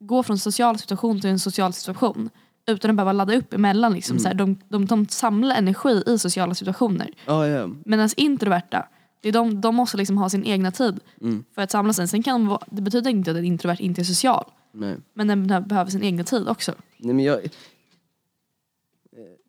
gå 0.00 0.22
från 0.22 0.38
social 0.38 0.78
situation 0.78 1.20
till 1.20 1.30
en 1.30 1.38
social 1.38 1.72
situation 1.72 2.30
utan 2.66 2.90
att 2.90 2.96
behöva 2.96 3.12
ladda 3.12 3.34
upp 3.36 3.52
emellan. 3.54 3.92
Liksom, 3.92 4.18
så 4.18 4.28
här, 4.28 4.34
de, 4.34 4.60
de, 4.68 4.86
de 4.86 5.08
samlar 5.08 5.56
energi 5.56 6.02
i 6.06 6.18
sociala 6.18 6.54
situationer. 6.54 7.10
Ja, 7.26 7.46
ja. 7.46 7.68
Medan 7.84 8.08
introverta, 8.16 8.88
det 9.22 9.28
är 9.28 9.32
de, 9.32 9.60
de 9.60 9.74
måste 9.74 9.96
liksom 9.96 10.18
ha 10.18 10.28
sin 10.30 10.44
egna 10.44 10.70
tid 10.70 11.00
Mm. 11.20 11.44
för 11.54 11.62
att 11.62 11.70
samla 11.70 11.92
sig. 11.92 12.08
Sen 12.08 12.22
kan 12.22 12.40
de 12.40 12.48
vara, 12.48 12.60
det 12.70 12.82
betyder 12.82 13.10
inte 13.10 13.30
att 13.30 13.36
en 13.36 13.44
introvert 13.44 13.76
inte 13.80 14.00
är 14.00 14.04
social. 14.04 14.44
Nej. 14.72 14.96
Men 15.14 15.28
den 15.28 15.46
behöver- 15.46 15.90
sin 15.90 16.02
egna 16.02 16.24
tid 16.24 16.48
också. 16.48 16.74
Nej, 16.98 17.14
men 17.14 17.24
jag, 17.24 17.40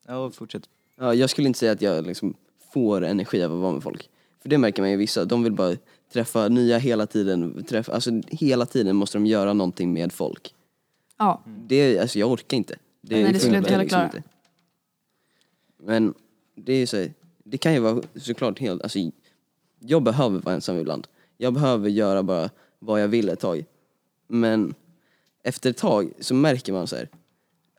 Ja, 0.07 0.31
fortsätt. 0.31 0.69
ja, 0.97 1.13
jag 1.13 1.29
skulle 1.29 1.47
inte 1.47 1.59
säga 1.59 1.71
att 1.71 1.81
jag 1.81 2.07
liksom 2.07 2.33
får 2.73 3.01
energi 3.03 3.43
av 3.43 3.53
att 3.53 3.59
vara 3.61 3.71
med 3.73 3.83
folk. 3.83 4.09
För 4.41 4.49
det 4.49 4.57
märker 4.57 4.81
man 4.81 4.91
ju 4.91 4.97
vissa, 4.97 5.25
de 5.25 5.43
vill 5.43 5.53
bara 5.53 5.75
träffa 6.13 6.47
nya 6.47 6.77
hela 6.77 7.05
tiden. 7.07 7.63
Träffa, 7.63 7.91
alltså 7.93 8.11
hela 8.27 8.65
tiden 8.65 8.95
måste 8.95 9.17
de 9.17 9.25
göra 9.25 9.53
någonting 9.53 9.93
med 9.93 10.11
folk. 10.13 10.55
Ja. 11.17 11.41
Det, 11.67 11.99
alltså 11.99 12.19
jag 12.19 12.31
orkar 12.31 12.57
inte. 12.57 12.75
Det, 13.01 13.23
Nej, 13.23 13.33
det 13.33 13.39
skulle 13.39 13.55
jag 13.55 13.61
inte 13.61 13.71
heller 13.71 13.85
klara. 13.89 14.11
Men 15.77 16.13
det 16.55 16.73
är 16.73 16.85
så, 16.85 16.97
här, 16.97 17.13
det 17.43 17.57
kan 17.57 17.73
ju 17.73 17.79
vara 17.79 18.01
såklart 18.15 18.59
helt, 18.59 18.81
alltså 18.81 18.99
jag 19.85 20.03
behöver 20.03 20.39
vara 20.39 20.55
ensam 20.55 20.77
ibland. 20.77 21.07
Jag 21.37 21.53
behöver 21.53 21.89
göra 21.89 22.23
bara 22.23 22.49
vad 22.79 23.01
jag 23.01 23.07
vill 23.07 23.29
ett 23.29 23.39
tag. 23.39 23.65
Men 24.27 24.73
efter 25.43 25.69
ett 25.69 25.77
tag 25.77 26.11
så 26.19 26.33
märker 26.33 26.73
man 26.73 26.87
så 26.87 26.95
här, 26.95 27.09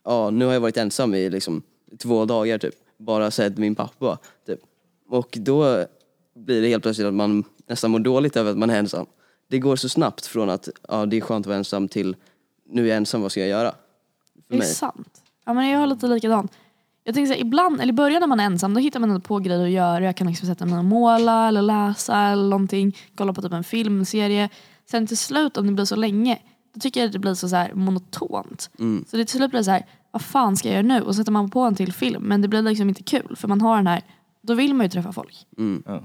ja 0.03 0.29
nu 0.29 0.45
har 0.45 0.53
jag 0.53 0.59
varit 0.59 0.77
ensam 0.77 1.13
i 1.13 1.29
liksom 1.29 1.61
två 1.97 2.25
dagar 2.25 2.57
typ. 2.57 2.75
Bara 2.97 3.31
sett 3.31 3.57
min 3.57 3.75
pappa 3.75 4.17
typ. 4.45 4.59
Och 5.07 5.37
då 5.41 5.85
blir 6.35 6.61
det 6.61 6.67
helt 6.67 6.83
plötsligt 6.83 7.07
att 7.07 7.13
man 7.13 7.43
nästan 7.67 7.91
mår 7.91 7.99
dåligt 7.99 8.37
över 8.37 8.51
att 8.51 8.57
man 8.57 8.69
är 8.69 8.79
ensam. 8.79 9.05
Det 9.47 9.59
går 9.59 9.75
så 9.75 9.89
snabbt 9.89 10.25
från 10.25 10.49
att 10.49 10.69
ja, 10.87 11.05
det 11.05 11.17
är 11.17 11.21
skönt 11.21 11.43
att 11.43 11.47
vara 11.47 11.57
ensam 11.57 11.87
till 11.87 12.15
nu 12.65 12.83
är 12.83 12.87
jag 12.87 12.97
ensam, 12.97 13.21
vad 13.21 13.31
ska 13.31 13.39
jag 13.39 13.49
göra? 13.49 13.71
För 13.71 14.41
Det 14.47 14.55
är 14.55 14.57
mig. 14.57 14.67
sant. 14.67 15.21
Ja, 15.45 15.53
men 15.53 15.67
jag 15.69 15.79
har 15.79 15.87
lite 15.87 16.07
likadant. 16.07 16.51
Jag 17.07 17.15
tänker 17.15 17.27
så 17.27 17.33
här, 17.33 17.41
ibland, 17.41 17.81
eller 17.81 17.93
i 17.93 17.95
början 17.95 18.19
när 18.19 18.27
man 18.27 18.39
är 18.39 18.45
ensam, 18.45 18.73
då 18.73 18.79
hittar 18.79 18.99
man 18.99 19.09
ändå 19.09 19.21
på 19.21 19.39
grejer 19.39 19.63
att 19.63 19.69
göra. 19.69 20.05
Jag 20.05 20.15
kan 20.15 20.27
liksom 20.27 20.47
sätta 20.47 20.65
mig 20.65 20.77
och 20.77 20.85
måla 20.85 21.47
eller 21.47 21.61
läsa 21.61 22.21
eller 22.21 22.49
någonting. 22.49 22.97
Kolla 23.15 23.33
på 23.33 23.41
typ 23.41 23.53
en 23.53 23.63
filmserie. 23.63 24.49
Sen 24.85 25.07
till 25.07 25.17
slut, 25.17 25.57
om 25.57 25.67
det 25.67 25.73
blir 25.73 25.85
så 25.85 25.95
länge, 25.95 26.39
då 26.73 26.79
tycker 26.79 26.99
jag 26.99 27.07
att 27.07 27.13
det 27.13 27.19
blir 27.19 27.33
så, 27.33 27.49
så 27.49 27.55
här 27.55 27.73
monotont. 27.73 28.69
Mm. 28.79 29.05
Så 29.07 29.17
det 29.17 29.25
till 29.25 29.37
slut 29.37 29.51
blir 29.51 29.63
så 29.63 29.71
här, 29.71 29.85
vad 30.11 30.21
fan 30.21 30.57
ska 30.57 30.67
jag 30.67 30.75
göra 30.75 30.87
nu? 30.87 31.01
Och 31.01 31.15
så 31.15 31.21
sätter 31.21 31.31
man 31.31 31.49
på 31.49 31.59
en 31.59 31.75
till 31.75 31.93
film. 31.93 32.23
Men 32.23 32.41
det 32.41 32.47
blir 32.47 32.61
liksom 32.61 32.89
inte 32.89 33.03
kul 33.03 33.35
för 33.35 33.47
man 33.47 33.61
har 33.61 33.75
den 33.75 33.87
här, 33.87 34.03
då 34.41 34.53
vill 34.53 34.73
man 34.73 34.85
ju 34.85 34.89
träffa 34.89 35.11
folk. 35.11 35.47
Mm. 35.57 35.83
Ja. 35.85 36.03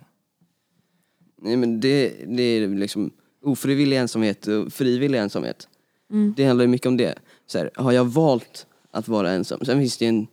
Nej 1.43 1.57
men 1.57 1.81
det, 1.81 2.15
det 2.27 2.43
är 2.43 2.69
liksom 2.69 3.11
ofrivillig 3.43 3.97
ensamhet 3.97 4.47
och 4.47 4.73
frivillig 4.73 5.19
ensamhet. 5.19 5.69
Mm. 6.11 6.35
Det 6.37 6.45
handlar 6.45 6.65
ju 6.65 6.69
mycket 6.69 6.87
om 6.87 6.97
det. 6.97 7.15
Så 7.47 7.59
här, 7.59 7.71
har 7.75 7.93
jag 7.93 8.05
valt 8.05 8.67
att 8.91 9.09
vara 9.09 9.31
ensam? 9.31 9.61
Sen 9.65 9.79
finns 9.79 9.99
det 9.99 10.05
ju 10.05 10.09
en, 10.09 10.27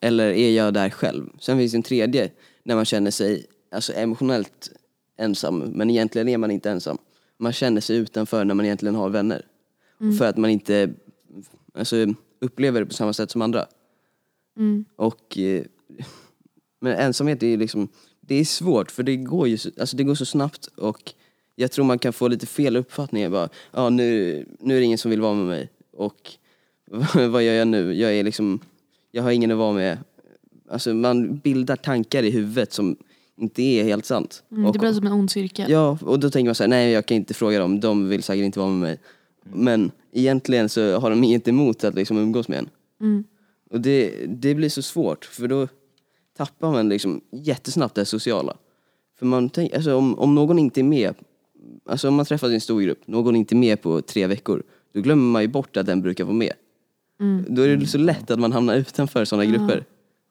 eller 0.00 0.28
är 0.28 0.50
jag 0.50 0.74
där 0.74 0.90
själv? 0.90 1.30
Sen 1.40 1.58
finns 1.58 1.72
det 1.72 1.78
en 1.78 1.82
tredje, 1.82 2.30
när 2.62 2.74
man 2.74 2.84
känner 2.84 3.10
sig 3.10 3.46
alltså, 3.70 3.92
emotionellt 3.92 4.70
ensam, 5.16 5.58
men 5.58 5.90
egentligen 5.90 6.28
är 6.28 6.38
man 6.38 6.50
inte 6.50 6.70
ensam. 6.70 6.98
Man 7.38 7.52
känner 7.52 7.80
sig 7.80 7.96
utanför 7.96 8.44
när 8.44 8.54
man 8.54 8.66
egentligen 8.66 8.94
har 8.94 9.08
vänner. 9.08 9.46
Och 9.98 10.16
för 10.18 10.24
att 10.24 10.36
man 10.36 10.50
inte 10.50 10.90
alltså, 11.74 11.96
upplever 12.40 12.80
det 12.80 12.86
på 12.86 12.94
samma 12.94 13.12
sätt 13.12 13.30
som 13.30 13.42
andra. 13.42 13.66
Mm. 14.56 14.84
Och, 14.96 15.38
eh, 15.38 15.64
men 16.80 16.92
ensamhet 16.92 17.42
är 17.42 17.56
liksom, 17.56 17.88
det 18.20 18.34
är 18.34 18.44
svårt 18.44 18.90
för 18.90 19.02
det 19.02 19.16
går 19.16 19.48
ju 19.48 19.58
så, 19.58 19.70
alltså 19.80 19.96
det 19.96 20.04
går 20.04 20.14
så 20.14 20.24
snabbt 20.24 20.66
och 20.66 21.14
jag 21.54 21.72
tror 21.72 21.84
man 21.84 21.98
kan 21.98 22.12
få 22.12 22.28
lite 22.28 22.46
fel 22.46 22.76
uppfattningar 22.76 23.30
bara, 23.30 23.48
ja 23.72 23.90
nu, 23.90 24.46
nu 24.60 24.74
är 24.74 24.78
det 24.78 24.84
ingen 24.84 24.98
som 24.98 25.10
vill 25.10 25.20
vara 25.20 25.34
med 25.34 25.46
mig 25.46 25.70
och 25.92 26.32
vad 27.14 27.42
gör 27.42 27.54
jag 27.54 27.68
nu? 27.68 27.94
Jag 27.94 28.12
är 28.12 28.24
liksom, 28.24 28.60
jag 29.18 29.24
har 29.24 29.30
ingen 29.30 29.50
att 29.50 29.58
vara 29.58 29.72
med. 29.72 29.98
Alltså 30.70 30.94
man 30.94 31.36
bildar 31.36 31.76
tankar 31.76 32.22
i 32.22 32.30
huvudet 32.30 32.72
som 32.72 32.96
inte 33.36 33.62
är 33.62 33.84
helt 33.84 34.06
sant. 34.06 34.42
Mm, 34.52 34.66
och, 34.66 34.72
det 34.72 34.78
blir 34.78 34.92
som 34.92 35.06
en 35.06 35.12
ond 35.12 35.30
cirkel. 35.30 35.70
Ja, 35.70 35.98
och 36.02 36.20
då 36.20 36.30
tänker 36.30 36.48
man 36.48 36.54
så 36.54 36.62
här, 36.62 36.68
nej 36.68 36.92
jag 36.92 37.06
kan 37.06 37.16
inte 37.16 37.34
fråga 37.34 37.58
dem, 37.58 37.80
de 37.80 38.08
vill 38.08 38.22
säkert 38.22 38.44
inte 38.44 38.58
vara 38.58 38.70
med 38.70 38.80
mig. 38.80 38.98
Men 39.52 39.90
egentligen 40.12 40.68
så 40.68 40.98
har 40.98 41.10
de 41.10 41.24
inget 41.24 41.48
emot 41.48 41.84
att 41.84 41.94
liksom 41.94 42.18
umgås 42.18 42.48
med 42.48 42.58
en. 42.58 42.68
Mm. 43.00 43.24
Och 43.70 43.80
det, 43.80 44.26
det 44.28 44.54
blir 44.54 44.68
så 44.68 44.82
svårt 44.82 45.24
för 45.24 45.48
då 45.48 45.68
tappar 46.36 46.70
man 46.72 46.88
liksom 46.88 47.20
jättesnabbt 47.30 47.94
det 47.94 48.04
sociala. 48.04 48.56
För 49.18 49.26
man 49.26 49.50
tänk, 49.50 49.74
alltså 49.74 49.96
om, 49.96 50.18
om 50.18 50.34
någon 50.34 50.58
inte 50.58 50.80
är 50.80 50.84
med, 50.84 51.14
alltså 51.86 52.08
om 52.08 52.14
man 52.14 52.26
träffas 52.26 52.50
i 52.50 52.54
en 52.54 52.60
stor 52.60 52.80
grupp, 52.80 53.06
någon 53.06 53.34
är 53.34 53.38
inte 53.38 53.54
med 53.54 53.82
på 53.82 54.02
tre 54.02 54.26
veckor, 54.26 54.62
då 54.94 55.00
glömmer 55.00 55.32
man 55.32 55.42
ju 55.42 55.48
bort 55.48 55.76
att 55.76 55.86
den 55.86 56.02
brukar 56.02 56.24
vara 56.24 56.34
med. 56.34 56.52
Mm. 57.20 57.54
Då 57.54 57.62
är 57.62 57.76
det 57.76 57.86
så 57.86 57.98
lätt 57.98 58.30
att 58.30 58.38
man 58.40 58.52
hamnar 58.52 58.74
utanför 58.76 59.24
sådana 59.24 59.44
Ja. 59.44 59.50
grupper. 59.50 59.84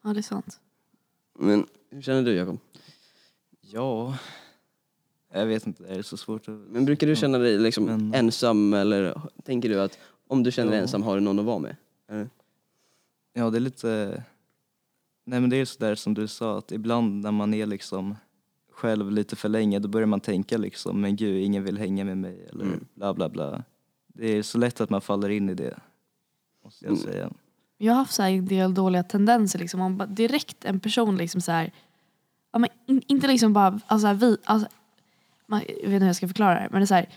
Ja, 0.04 0.12
det 0.12 0.20
är 0.20 0.22
sant. 0.22 0.60
Men 1.38 1.66
hur 1.90 2.02
känner 2.02 2.22
du 2.22 2.32
Jakob? 2.34 2.58
Ja, 3.60 4.18
jag 5.32 5.46
vet 5.46 5.66
inte, 5.66 5.82
det 5.82 5.88
är 5.88 6.02
så 6.02 6.16
svårt 6.16 6.48
att... 6.48 6.54
Men 6.54 6.84
brukar 6.84 7.06
du 7.06 7.16
känna 7.16 7.38
dig 7.38 7.58
liksom 7.58 7.84
Men- 7.84 8.14
ensam 8.14 8.74
eller 8.74 9.20
tänker 9.44 9.68
du 9.68 9.80
att 9.80 9.98
om 10.26 10.42
du 10.42 10.52
känner 10.52 10.70
dig 10.70 10.78
Ja. 10.78 10.82
ensam 10.82 11.02
har 11.02 11.14
du 11.14 11.20
någon 11.20 11.38
att 11.38 11.44
vara 11.44 11.58
med? 11.58 11.76
Eller? 12.08 12.28
Ja, 13.32 13.50
det 13.50 13.58
är 13.58 13.60
lite... 13.60 14.22
Nej 15.24 15.40
men 15.40 15.50
det 15.50 15.56
är 15.56 15.64
sådär 15.64 15.94
som 15.94 16.14
du 16.14 16.28
sa, 16.28 16.58
att 16.58 16.72
ibland 16.72 17.22
när 17.22 17.32
man 17.32 17.54
är 17.54 17.66
liksom 17.66 18.16
själv 18.72 19.10
lite 19.12 19.36
för 19.36 19.48
länge 19.48 19.78
då 19.78 19.88
börjar 19.88 20.06
man 20.06 20.20
tänka 20.20 20.58
liksom, 20.58 21.00
men 21.00 21.16
gud, 21.16 21.42
ingen 21.42 21.64
vill 21.64 21.78
hänga 21.78 22.04
med 22.04 22.18
mig 22.18 22.46
eller 22.50 22.64
Mm. 22.64 22.84
bla 22.94 23.14
bla 23.14 23.28
bla. 23.28 23.64
Det 24.06 24.26
är 24.32 24.42
så 24.42 24.58
lätt 24.58 24.80
att 24.80 24.90
man 24.90 25.00
faller 25.00 25.28
in 25.28 25.48
i 25.48 25.54
det, 25.54 25.78
måste 26.64 26.84
jag 26.84 26.92
Mm. 26.92 27.02
säga. 27.04 27.30
Jag 27.78 27.92
har 27.92 27.98
haft 27.98 28.14
så 28.14 28.22
här 28.22 28.30
en 28.30 28.46
del 28.46 28.74
dåliga 28.74 29.02
tendenser. 29.02 29.58
Liksom. 29.58 29.80
Om 29.80 29.96
bara 29.96 30.06
direkt 30.06 30.64
en 30.64 30.80
person 30.80 31.16
liksom 31.16 31.40
så 31.40 31.52
här, 31.52 31.72
ja, 32.52 32.58
men 32.58 32.70
in, 32.86 33.02
inte 33.06 33.26
liksom 33.26 33.52
bara, 33.52 33.80
alltså, 33.86 34.12
vi, 34.12 34.36
alltså, 34.44 34.68
man, 35.46 35.60
jag 35.68 35.74
vet 35.74 35.84
inte 35.84 35.98
hur 35.98 36.06
jag 36.06 36.16
ska 36.16 36.28
förklara 36.28 36.54
det 36.54 36.68
men 36.70 36.80
det 36.80 36.84
är 36.84 36.86
så 36.86 36.94
här, 36.94 37.08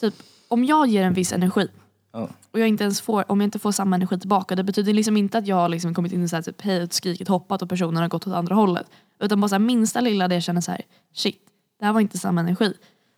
typ, 0.00 0.14
om 0.48 0.64
jag 0.64 0.86
ger 0.88 1.02
en 1.04 1.12
viss 1.14 1.32
energi 1.32 1.68
Ja. 2.12 2.28
och 2.50 2.60
jag 2.60 2.68
inte 2.68 2.84
ens 2.84 3.00
får, 3.00 3.30
om 3.32 3.40
jag 3.40 3.46
inte 3.46 3.58
får 3.58 3.72
samma 3.72 3.96
energi 3.96 4.18
tillbaka, 4.18 4.56
det 4.56 4.64
betyder 4.64 4.92
liksom 4.92 5.16
inte 5.16 5.38
att 5.38 5.46
jag 5.46 5.56
har 5.56 5.68
liksom 5.68 5.94
kommit 5.94 6.12
in 6.12 6.22
i 6.24 6.28
så 6.28 6.36
här, 6.36 6.42
typ, 6.42 6.62
hejat, 6.62 6.92
skrikit, 6.92 7.28
hoppat 7.28 7.62
och 7.62 7.68
personen 7.68 7.96
har 7.96 8.08
gått 8.08 8.26
åt 8.26 8.32
andra 8.34 8.54
hållet. 8.54 8.86
Utan 9.18 9.40
bara 9.40 9.48
så 9.48 9.54
här, 9.54 9.60
minsta 9.60 10.00
lilla 10.00 10.28
det 10.28 10.34
jag 10.34 10.42
känner 10.42 10.60
så 10.60 10.70
här, 10.70 10.82
shit, 11.14 11.40
det 11.78 11.84
här 11.86 11.92
var 11.92 12.00
inte 12.00 12.18
samma 12.18 12.40
energi. 12.40 12.74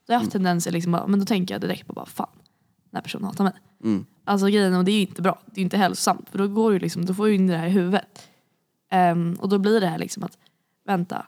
Då 0.07 0.13
har 0.13 0.15
jag 0.15 0.21
haft 0.21 0.33
tendenser, 0.33 0.71
liksom, 0.73 0.93
bara, 0.93 1.07
men 1.07 1.21
då 1.21 1.27
tänker 1.27 1.55
jag 1.55 1.61
direkt 1.61 1.87
på 1.87 1.93
bara, 1.93 2.07
fan, 2.07 2.29
här 2.99 3.03
personen 3.03 3.25
hatar 3.25 3.45
mig. 3.45 3.53
Mm. 3.85 4.07
Alltså 4.25 4.47
grejen, 4.47 4.75
och 4.75 4.85
det 4.85 4.91
är 4.91 4.97
ju 4.97 5.01
inte 5.01 5.23
bra. 5.23 5.39
Det 5.47 5.53
är 5.53 5.59
ju 5.59 5.65
inte 5.65 5.77
hälsosamt. 5.77 6.29
För 6.31 6.39
då, 6.39 6.49
går 6.49 6.73
ju 6.73 6.79
liksom, 6.79 7.07
då 7.07 7.15
får 7.15 7.27
du 7.27 7.35
in 7.35 7.47
det 7.47 7.57
här 7.57 7.67
i 7.67 7.71
huvudet. 7.71 8.29
Ehm, 8.91 9.37
och 9.41 9.49
då 9.49 9.59
blir 9.59 9.81
det 9.81 9.87
här 9.87 9.99
liksom 9.99 10.23
att, 10.25 10.39
vänta. 10.87 11.27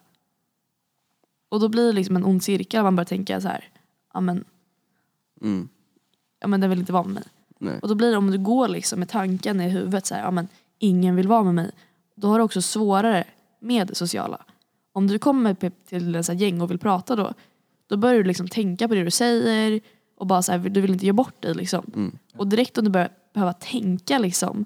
Och 1.49 1.59
då 1.59 1.69
blir 1.69 1.87
det 1.87 1.93
liksom 1.93 2.15
en 2.15 2.25
ond 2.25 2.43
cirkel. 2.43 2.83
Man 2.83 2.95
börjar 2.95 3.05
tänka 3.05 3.41
så 3.41 3.47
här, 3.47 3.69
ja 4.13 4.21
men, 4.21 4.43
Mm. 5.41 5.69
ja 6.39 6.47
men 6.47 6.61
den 6.61 6.69
vill 6.69 6.79
inte 6.79 6.93
vara 6.93 7.03
med 7.03 7.13
mig. 7.13 7.23
Nej. 7.59 7.79
Och 7.81 7.87
då 7.87 7.95
blir 7.95 8.11
det 8.11 8.17
om 8.17 8.31
du 8.31 8.37
går 8.37 8.67
liksom 8.67 8.99
med 8.99 9.09
tanken 9.09 9.61
i 9.61 9.69
huvudet 9.69 10.05
så 10.05 10.15
här, 10.15 10.23
ja 10.23 10.31
men 10.31 10.47
ingen 10.79 11.15
vill 11.15 11.27
vara 11.27 11.43
med 11.43 11.55
mig. 11.55 11.71
Då 12.15 12.27
har 12.27 12.37
du 12.37 12.43
också 12.43 12.61
svårare 12.61 13.23
med 13.59 13.87
det 13.87 13.95
sociala. 13.95 14.45
Om 14.91 15.07
du 15.07 15.19
kommer 15.19 15.53
till 15.89 16.15
en 16.15 16.23
så 16.23 16.33
gäng 16.33 16.61
och 16.61 16.71
vill 16.71 16.79
prata 16.79 17.15
då, 17.15 17.33
då 17.87 17.97
börjar 17.97 18.15
du 18.15 18.23
liksom 18.23 18.47
tänka 18.47 18.87
på 18.87 18.95
det 18.95 19.03
du 19.03 19.11
säger 19.11 19.79
och 20.21 20.27
bara 20.27 20.41
så 20.41 20.51
här, 20.51 20.59
du 20.59 20.81
vill 20.81 20.91
inte 20.91 21.05
ge 21.05 21.11
bort 21.11 21.41
dig 21.41 21.53
liksom. 21.53 21.91
Mm. 21.95 22.17
Och 22.37 22.47
direkt 22.47 22.77
om 22.77 22.83
du 22.83 22.91
börjar 22.91 23.09
behöva 23.33 23.53
tänka 23.53 24.19
liksom, 24.19 24.65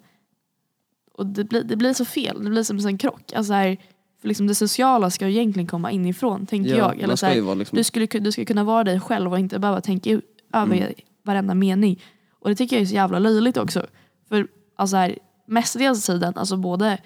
och 1.13 1.25
det 1.25 1.43
blir, 1.43 1.63
det 1.63 1.75
blir 1.75 1.93
så 1.93 2.05
fel, 2.05 2.43
det 2.43 2.49
blir 2.49 2.63
som 2.63 2.77
en 2.77 2.97
krock. 2.97 3.33
Alltså 3.33 3.53
här, 3.53 3.77
för 4.21 4.27
liksom 4.27 4.47
det 4.47 4.55
sociala 4.55 5.09
ska 5.09 5.27
ju 5.27 5.33
egentligen 5.33 5.67
komma 5.67 5.91
inifrån, 5.91 6.45
tänker 6.45 6.69
Ja, 6.69 6.77
jag. 6.77 6.99
Eller 6.99 7.15
så 7.15 7.25
här, 7.25 7.55
liksom, 7.55 7.77
du, 7.77 7.83
skulle, 7.83 8.05
du 8.05 8.31
ska 8.31 8.45
kunna 8.45 8.63
vara 8.63 8.83
dig 8.83 8.99
själv 8.99 9.31
och 9.31 9.39
inte 9.39 9.59
behöva 9.59 9.81
tänka 9.81 10.09
ut, 10.09 10.25
över 10.53 10.75
Mm. 10.75 10.93
varenda 11.23 11.53
mening. 11.53 12.01
Och 12.39 12.49
det 12.49 12.55
tycker 12.55 12.75
jag 12.75 12.83
är 12.83 12.87
så 12.87 12.95
jävla 12.95 13.19
löjligt 13.19 13.57
också. 13.57 13.85
För 14.29 14.47
alltså 14.75 14.95
här, 14.97 15.17
mestadels 15.47 16.05
tiden, 16.05 16.33
alltså 16.35 16.57
både 16.57 16.97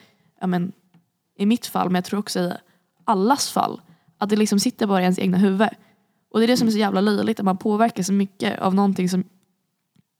ja, 0.41 0.48
men, 0.48 0.72
i 1.38 1.46
mitt 1.46 1.65
fall, 1.65 1.88
men 1.88 1.96
jag 1.96 2.06
tror 2.06 2.20
också 2.20 2.39
i 2.39 2.53
allas 3.03 3.50
fall, 3.51 3.82
att 4.18 4.29
det 4.29 4.36
liksom 4.36 4.60
sitter 4.60 4.88
bara 4.88 5.00
i 5.00 5.03
ens 5.03 5.20
egna 5.20 5.38
huvud. 5.38 5.70
Och 6.32 6.40
det 6.40 6.46
är 6.46 6.48
det 6.48 6.58
som 6.58 6.68
är 6.68 6.72
så 6.72 6.78
jävla 6.78 7.02
löjligt, 7.02 7.40
att 7.40 7.46
man 7.46 7.58
påverkar 7.58 8.04
så 8.04 8.14
mycket 8.14 8.60
av 8.60 8.76
någonting 8.76 9.10
som 9.10 9.24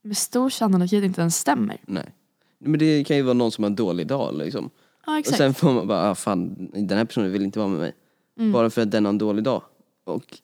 med 0.02 0.16
stor 0.16 0.50
sannolikhet 0.50 1.04
inte 1.04 1.20
ens 1.20 1.36
stämmer. 1.36 1.80
nej. 1.86 2.14
Men 2.58 2.78
det 2.78 3.04
kan 3.04 3.16
ju 3.16 3.22
vara 3.22 3.34
någon 3.34 3.50
som 3.52 3.64
har 3.64 3.70
en 3.70 3.76
dålig 3.76 4.06
dag 4.06 4.34
liksom. 4.34 4.70
Ja 5.06 5.12
Och 5.12 5.18
exakt. 5.18 5.38
sen 5.38 5.54
får 5.54 5.72
man 5.72 5.86
bara, 5.88 6.10
ah, 6.10 6.14
fan 6.14 6.70
den 6.74 6.98
här 6.98 7.04
personen 7.04 7.32
vill 7.32 7.42
inte 7.42 7.58
vara 7.58 7.68
med 7.68 7.78
mig. 7.80 7.92
Mm. 8.38 8.52
Bara 8.52 8.70
för 8.70 8.82
att 8.82 8.90
den 8.90 9.04
har 9.04 9.08
en 9.12 9.18
dålig 9.18 9.44
dag. 9.44 9.62
Och 10.04 10.38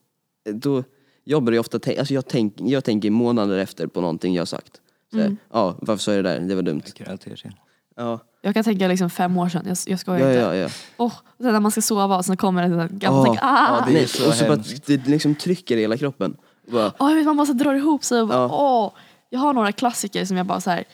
då 0.52 0.84
jobbar 1.24 1.52
jag 1.52 1.60
ofta, 1.60 1.78
tänk- 1.78 1.98
alltså 1.98 2.14
jag, 2.14 2.26
tänk, 2.28 2.54
jag 2.60 2.84
tänker 2.84 3.10
månader 3.10 3.58
efter 3.58 3.86
på 3.86 4.00
någonting 4.00 4.34
jag 4.34 4.40
har 4.40 4.46
sagt. 4.46 4.80
Så 5.10 5.18
Mm. 5.20 5.36
Ja, 5.52 5.76
varför 5.82 6.02
sa 6.02 6.12
jag 6.14 6.24
det 6.24 6.30
där? 6.30 6.40
Det 6.40 6.54
var 6.54 6.62
dumt. 6.62 6.82
Jag 6.96 7.06
relatera 7.08 7.36
till. 7.36 7.52
Ja, 7.96 8.20
Jag 8.46 8.54
kan 8.54 8.64
tänka 8.64 8.88
liksom 8.88 9.10
fem 9.10 9.36
år 9.38 9.48
sedan, 9.48 9.62
jag, 9.66 9.76
jag 9.86 10.00
skojar 10.00 10.20
ja, 10.20 10.26
inte. 10.28 10.40
ja. 10.40 10.54
ja. 10.54 10.68
Åh, 10.96 11.12
och 11.26 11.42
sen 11.44 11.52
när 11.52 11.60
man 11.60 11.70
ska 11.70 11.82
sova 11.82 12.16
och 12.16 12.24
sen 12.24 12.36
kommer 12.36 12.68
det 12.68 12.82
en 12.82 12.98
gammal 12.98 13.24
tänk, 13.24 13.38
ah! 13.42 13.76
Ja, 13.78 13.84
det 13.86 13.92
är 13.92 13.94
Nej, 13.94 14.08
så 14.08 14.28
och 14.28 14.34
så 14.34 14.44
bara, 14.44 14.54
hemskt. 14.54 14.86
det 14.86 15.06
liksom 15.06 15.34
trycker 15.34 15.76
i 15.76 15.80
hela 15.80 15.96
kroppen. 15.96 16.36
Bara, 16.70 16.92
Åh, 16.98 17.10
jag 17.10 17.16
vet, 17.16 17.24
man 17.24 17.36
måste 17.36 17.54
dra 17.54 17.76
ihop 17.76 18.04
sig 18.04 18.20
och 18.20 18.28
bara, 18.28 18.46
åh. 18.46 18.92
Jag 19.30 19.40
har 19.40 19.52
några 19.52 19.72
klassiker 19.72 20.24
som 20.24 20.36
jag 20.36 20.46
bara 20.46 20.60
så 20.60 20.70
här, 20.70 20.84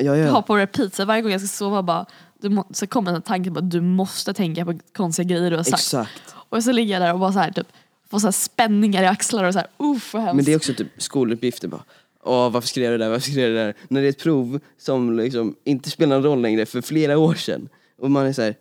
ja, 0.00 0.10
har 0.10 0.16
ja. 0.16 0.42
på 0.42 0.56
repeat. 0.56 0.94
Så 0.94 1.04
varje 1.04 1.22
gång 1.22 1.32
jag 1.32 1.40
ska 1.40 1.48
sova 1.48 1.82
bara, 1.82 2.06
du 2.40 2.48
må, 2.48 2.64
så 2.70 2.86
kommer 2.86 3.12
en 3.12 3.22
tanke 3.22 3.50
på 3.50 3.58
att 3.58 3.70
du 3.70 3.80
måste 3.80 4.34
tänka 4.34 4.64
på 4.64 4.78
konstiga 4.96 5.28
grejer 5.28 5.50
du 5.50 5.56
har 5.56 5.64
sagt. 5.64 5.82
Exakt. 5.82 6.34
Och 6.48 6.64
så 6.64 6.72
ligger 6.72 6.92
jag 6.92 7.02
där 7.02 7.12
och 7.12 7.20
bara 7.20 7.32
så 7.32 7.38
här, 7.38 7.50
typ, 7.50 7.66
får 8.10 8.18
så 8.18 8.26
här 8.26 8.32
spänningar 8.32 9.02
i 9.02 9.06
axlar 9.06 9.44
och 9.44 9.52
så 9.52 9.58
här, 9.58 9.68
uff 9.78 10.14
vad 10.14 10.22
hemskt. 10.22 10.36
Men 10.36 10.44
det 10.44 10.52
är 10.52 10.56
också 10.56 10.74
typ 10.74 10.88
skoluppgifter 10.98 11.68
bara. 11.68 11.82
Åh, 12.22 12.50
varför 12.50 12.68
skrev 12.68 12.84
jag 12.84 12.92
det 13.00 13.04
där? 13.04 13.10
Varför 13.10 13.30
skrev 13.30 13.44
jag 13.44 13.52
det 13.52 13.64
där? 13.64 13.74
När 13.88 14.00
det 14.00 14.06
är 14.06 14.10
ett 14.10 14.18
prov 14.22 14.60
som 14.78 15.16
liksom 15.16 15.56
inte 15.64 15.90
spelar 15.90 16.16
någon 16.16 16.24
roll 16.24 16.42
längre 16.42 16.66
för 16.66 16.80
flera 16.82 17.18
år 17.18 17.34
sedan. 17.34 17.68
Och 17.98 18.10
man 18.10 18.26
är 18.26 18.32
så 18.32 18.42
här, 18.42 18.54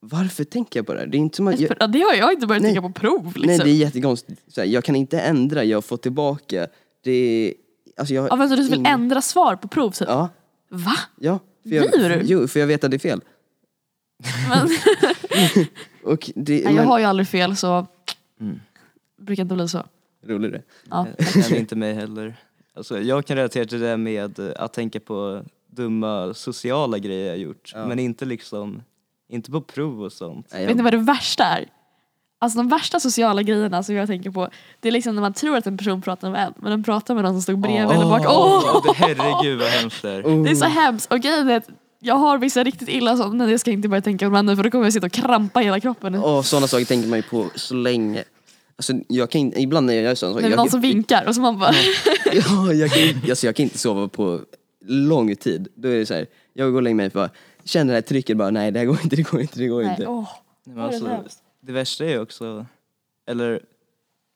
varför 0.00 0.44
tänker 0.44 0.78
jag 0.78 0.86
på 0.86 0.94
det 0.94 1.00
här? 1.00 1.06
Det 1.06 1.16
är 1.16 1.18
inte 1.18 1.36
som 1.36 1.48
att 1.48 1.60
jag, 1.60 1.76
Ja, 1.80 1.86
det 1.86 2.00
har 2.00 2.14
jag 2.14 2.32
inte 2.32 2.46
börjat 2.46 2.62
Nej. 2.62 2.74
tänka 2.74 2.88
på 2.88 3.00
prov 3.00 3.24
liksom. 3.26 3.46
Nej, 3.46 3.58
det 3.58 3.70
är 3.70 3.74
jättekonstigt. 3.74 4.42
Så 4.48 4.60
här, 4.60 4.68
jag 4.68 4.84
kan 4.84 4.96
inte 4.96 5.20
ändra, 5.20 5.64
jag 5.64 5.84
får 5.84 5.96
tillbaka. 5.96 6.66
Det 7.04 7.10
är, 7.12 7.54
alltså 7.96 8.14
jag 8.14 8.28
Ja, 8.30 8.48
så 8.48 8.56
du 8.56 8.68
vill 8.68 8.80
ing- 8.80 8.88
ändra 8.88 9.20
svar 9.22 9.56
på 9.56 9.68
prov 9.68 9.90
typ? 9.90 10.08
Ja, 10.08 10.28
Va? 10.70 10.96
ja. 11.20 11.38
För 11.62 11.70
jag, 11.74 11.92
du? 11.92 12.20
Jo, 12.24 12.48
för 12.48 12.60
jag 12.60 12.66
vet 12.66 12.84
att 12.84 12.90
det 12.90 12.96
är 12.96 12.98
fel. 12.98 13.20
Men, 14.48 14.68
Och 16.04 16.30
det, 16.34 16.52
nej, 16.52 16.62
jag 16.64 16.74
men, 16.74 16.86
har 16.86 16.98
ju 16.98 17.04
aldrig 17.04 17.28
fel 17.28 17.56
så 17.56 17.86
Mm. 18.40 18.60
brukar 19.20 19.42
inte 19.42 19.54
bli 19.54 19.68
så. 19.68 19.82
roligt 20.26 20.52
det. 20.52 20.62
Ja. 20.90 21.06
Det 21.48 21.58
inte 21.58 21.76
mig 21.76 21.94
heller. 21.94 22.36
Alltså, 22.78 23.00
jag 23.00 23.26
kan 23.26 23.36
relatera 23.36 23.64
till 23.64 23.80
det 23.80 23.96
med 23.96 24.40
att 24.56 24.72
tänka 24.72 25.00
på 25.00 25.42
dumma 25.66 26.34
sociala 26.34 26.98
grejer 26.98 27.26
jag 27.26 27.38
gjort. 27.38 27.72
Ja. 27.74 27.86
Men 27.86 27.98
inte 27.98 28.24
liksom, 28.24 28.82
inte 29.28 29.50
på 29.50 29.60
prov 29.60 30.02
och 30.02 30.12
sånt. 30.12 30.48
Nej, 30.52 30.66
Vet 30.66 30.76
ni 30.76 30.78
jag, 30.78 30.84
vad 30.84 30.92
det 30.92 30.96
värsta 30.96 31.44
är? 31.44 31.66
Alltså 32.40 32.58
de 32.58 32.68
värsta 32.68 33.00
sociala 33.00 33.42
grejerna 33.42 33.82
som 33.82 33.94
jag 33.94 34.06
tänker 34.06 34.30
på 34.30 34.48
Det 34.80 34.88
är 34.88 34.92
liksom 34.92 35.14
när 35.14 35.22
man 35.22 35.34
tror 35.34 35.56
att 35.56 35.66
en 35.66 35.78
person 35.78 36.02
pratar 36.02 36.30
med 36.30 36.46
en 36.46 36.52
men 36.56 36.70
den 36.70 36.84
pratar 36.84 37.14
med 37.14 37.24
någon 37.24 37.32
som 37.34 37.42
stod 37.42 37.58
bredvid 37.58 37.96
eller 37.96 38.04
bak. 38.04 38.22
Det, 38.84 38.92
herregud 38.92 39.58
vad 39.58 39.68
hemskt 39.68 40.02
det 40.02 40.10
är. 40.10 40.22
oh, 40.22 40.44
Det 40.44 40.50
är 40.50 40.54
så 40.54 40.64
hemskt 40.64 41.12
och 41.12 41.20
grejen 41.20 41.48
är 41.48 41.56
att 41.56 41.68
jag 42.00 42.14
har 42.14 42.38
vissa 42.38 42.64
riktigt 42.64 42.88
illa 42.88 43.16
som 43.16 43.36
men 43.36 43.50
jag 43.50 43.60
ska 43.60 43.70
inte 43.70 43.88
börja 43.88 44.02
tänka 44.02 44.28
på 44.28 44.34
dem 44.34 44.46
nu 44.46 44.56
för 44.56 44.62
då 44.62 44.70
kommer 44.70 44.84
jag 44.84 44.92
sitta 44.92 45.06
och 45.06 45.12
krampa 45.12 45.62
i 45.62 45.64
hela 45.64 45.80
kroppen. 45.80 46.14
Åh, 46.14 46.42
sådana 46.42 46.66
saker 46.66 46.84
tänker 46.84 47.08
man 47.08 47.18
ju 47.18 47.22
på 47.22 47.46
så 47.54 47.74
länge. 47.74 48.24
Alltså, 48.78 48.92
jag 49.08 49.30
kan, 49.30 49.40
inte- 49.40 49.60
ibland 49.60 49.86
när 49.86 49.94
jag 49.94 50.02
gör 50.02 50.10
Det 50.10 50.16
saker. 50.16 50.50
är 50.50 50.56
någon 50.56 50.70
som 50.70 50.80
vinkar 50.80 51.24
och 51.28 51.34
så 51.34 51.40
man 51.40 51.58
bara 51.58 51.72
Ja, 52.32 52.72
jag 52.72 52.90
kan, 52.90 53.02
inte- 53.02 53.30
alltså 53.30 53.46
jag 53.46 53.56
kan 53.56 53.62
inte 53.64 53.78
sova 53.78 54.08
på 54.08 54.40
lång 54.86 55.36
tid. 55.36 55.68
Då 55.74 55.88
är 55.88 55.96
det 55.96 56.06
så 56.06 56.14
här, 56.14 56.26
jag 56.52 56.70
går 56.70 56.76
och 56.76 56.82
lägger 56.82 56.94
mig 56.94 57.08
bara, 57.08 57.30
känner 57.64 57.92
det 57.92 57.96
här 57.96 58.02
trycket 58.02 58.36
bara, 58.36 58.50
nej 58.50 58.70
det 58.70 58.78
här 58.78 58.86
går 58.86 58.98
inte, 59.02 59.16
det 59.16 59.22
går 59.22 59.40
inte, 59.40 59.58
det 59.58 59.66
går 59.66 59.82
nej, 59.82 59.90
inte. 59.90 60.06
åh. 60.06 60.28
Nej, 60.64 60.76
det 60.76 60.82
alltså, 60.82 61.06
hemskt? 61.06 61.38
det 61.60 61.72
värsta 61.72 62.04
är 62.04 62.08
ju 62.08 62.20
också, 62.20 62.66
eller 63.28 63.60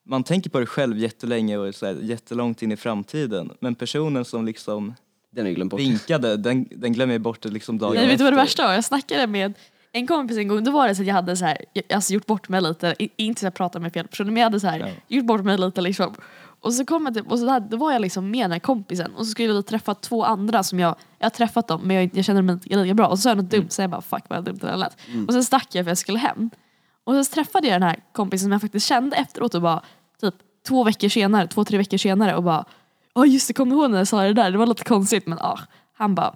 man 0.06 0.24
tänker 0.24 0.50
på 0.50 0.60
det 0.60 0.66
själv 0.66 0.98
jättelänge 0.98 1.56
och 1.58 1.74
så 1.74 1.86
här 1.86 1.96
jättelångt 2.02 2.62
in 2.62 2.72
i 2.72 2.76
framtiden. 2.76 3.52
Men 3.60 3.74
personen 3.74 4.24
som 4.24 4.46
liksom 4.46 4.94
Den 5.30 5.68
vinkade, 5.76 6.36
den, 6.36 6.68
den 6.70 6.92
glömmer 6.92 7.14
jag 7.14 7.20
bort 7.20 7.40
det 7.42 7.48
liksom 7.48 7.78
dagen 7.78 7.94
Nej, 7.94 8.06
vet 8.08 8.18
du 8.18 8.24
vad 8.24 8.32
det 8.32 8.36
efter. 8.36 8.44
värsta 8.44 8.66
var? 8.66 8.74
Jag 8.74 8.84
snackade 8.84 9.26
med 9.26 9.54
en 9.92 10.06
kompis 10.06 10.38
en 10.38 10.48
gång, 10.48 10.64
då 10.64 10.70
var 10.70 10.88
det 10.88 10.94
så 10.94 11.02
att 11.02 11.08
jag 11.08 11.14
hade 11.14 11.36
så 11.36 11.44
här, 11.44 11.58
jag- 11.72 11.92
alltså 11.92 12.12
gjort 12.12 12.26
bort 12.26 12.48
mig 12.48 12.60
lite, 12.60 12.94
inte 13.16 13.40
så 13.40 13.46
att 13.46 13.50
jag 13.50 13.54
pratar 13.54 13.80
med 13.80 13.92
fel 13.92 14.08
personer 14.08 14.30
men 14.30 14.36
jag 14.40 14.46
hade 14.46 14.60
så 14.60 14.66
här, 14.66 14.78
Ja. 14.78 14.86
gjort 15.16 15.26
bort 15.26 15.44
mig 15.44 15.58
lite 15.58 15.80
liksom. 15.80 16.14
Och 16.60 16.74
så 16.74 16.84
kom 16.84 17.04
jag 17.06 17.14
typ, 17.14 17.30
och 17.30 17.38
så 17.38 17.44
där, 17.46 17.60
då 17.60 17.76
var 17.76 17.92
jag 17.92 18.02
liksom 18.02 18.30
med 18.30 18.44
den 18.44 18.52
här 18.52 18.58
kompisen 18.58 19.10
och 19.14 19.26
så 19.26 19.30
skulle 19.30 19.52
vi 19.52 19.62
träffa 19.62 19.94
två 19.94 20.24
andra 20.24 20.62
som 20.62 20.80
jag, 20.80 20.96
jag 21.18 21.24
har 21.24 21.30
träffat 21.30 21.68
dem 21.68 21.80
men 21.84 21.96
jag, 21.96 22.10
jag 22.14 22.24
känner 22.24 22.42
mig 22.42 22.52
inte 22.52 22.76
lika 22.76 22.94
bra 22.94 23.06
och 23.06 23.18
så 23.18 23.22
sa 23.22 23.28
jag 23.28 23.36
något 23.38 23.50
dumt 23.50 23.66
så 23.70 23.82
jag 23.82 23.90
bara 23.90 24.00
fuck 24.02 24.24
vad 24.28 24.44
dumt 24.44 24.58
det 24.60 24.66
där 24.66 24.76
lät. 24.76 24.96
Och 25.26 25.32
sen 25.32 25.44
stack 25.44 25.68
jag 25.74 25.84
för 25.84 25.90
jag 25.90 25.98
skulle 25.98 26.18
hem. 26.18 26.50
Och 27.04 27.14
så 27.26 27.34
träffade 27.34 27.66
jag 27.68 27.74
den 27.80 27.88
här 27.88 27.96
kompisen 28.12 28.44
som 28.44 28.52
jag 28.52 28.60
faktiskt 28.60 28.86
kände 28.86 29.16
efteråt 29.16 29.54
och 29.54 29.62
bara 29.62 29.82
typ 30.20 30.34
två 30.68 30.84
veckor 30.84 31.08
senare, 31.08 31.46
två 31.46 31.64
tre 31.64 31.78
veckor 31.78 31.96
senare 31.98 32.36
och 32.36 32.42
bara 32.42 32.64
Ja 33.14 33.26
just 33.26 33.48
det, 33.48 33.54
kom 33.54 33.68
du 33.68 33.74
ihåg 33.76 33.90
när 33.90 33.98
jag 33.98 34.08
sa 34.08 34.22
det 34.22 34.32
där? 34.32 34.50
Det 34.50 34.58
var 34.58 34.66
lite 34.66 34.84
konstigt 34.84 35.26
men 35.26 35.38
ja. 35.40 35.58
Han 35.96 36.14
bara 36.14 36.34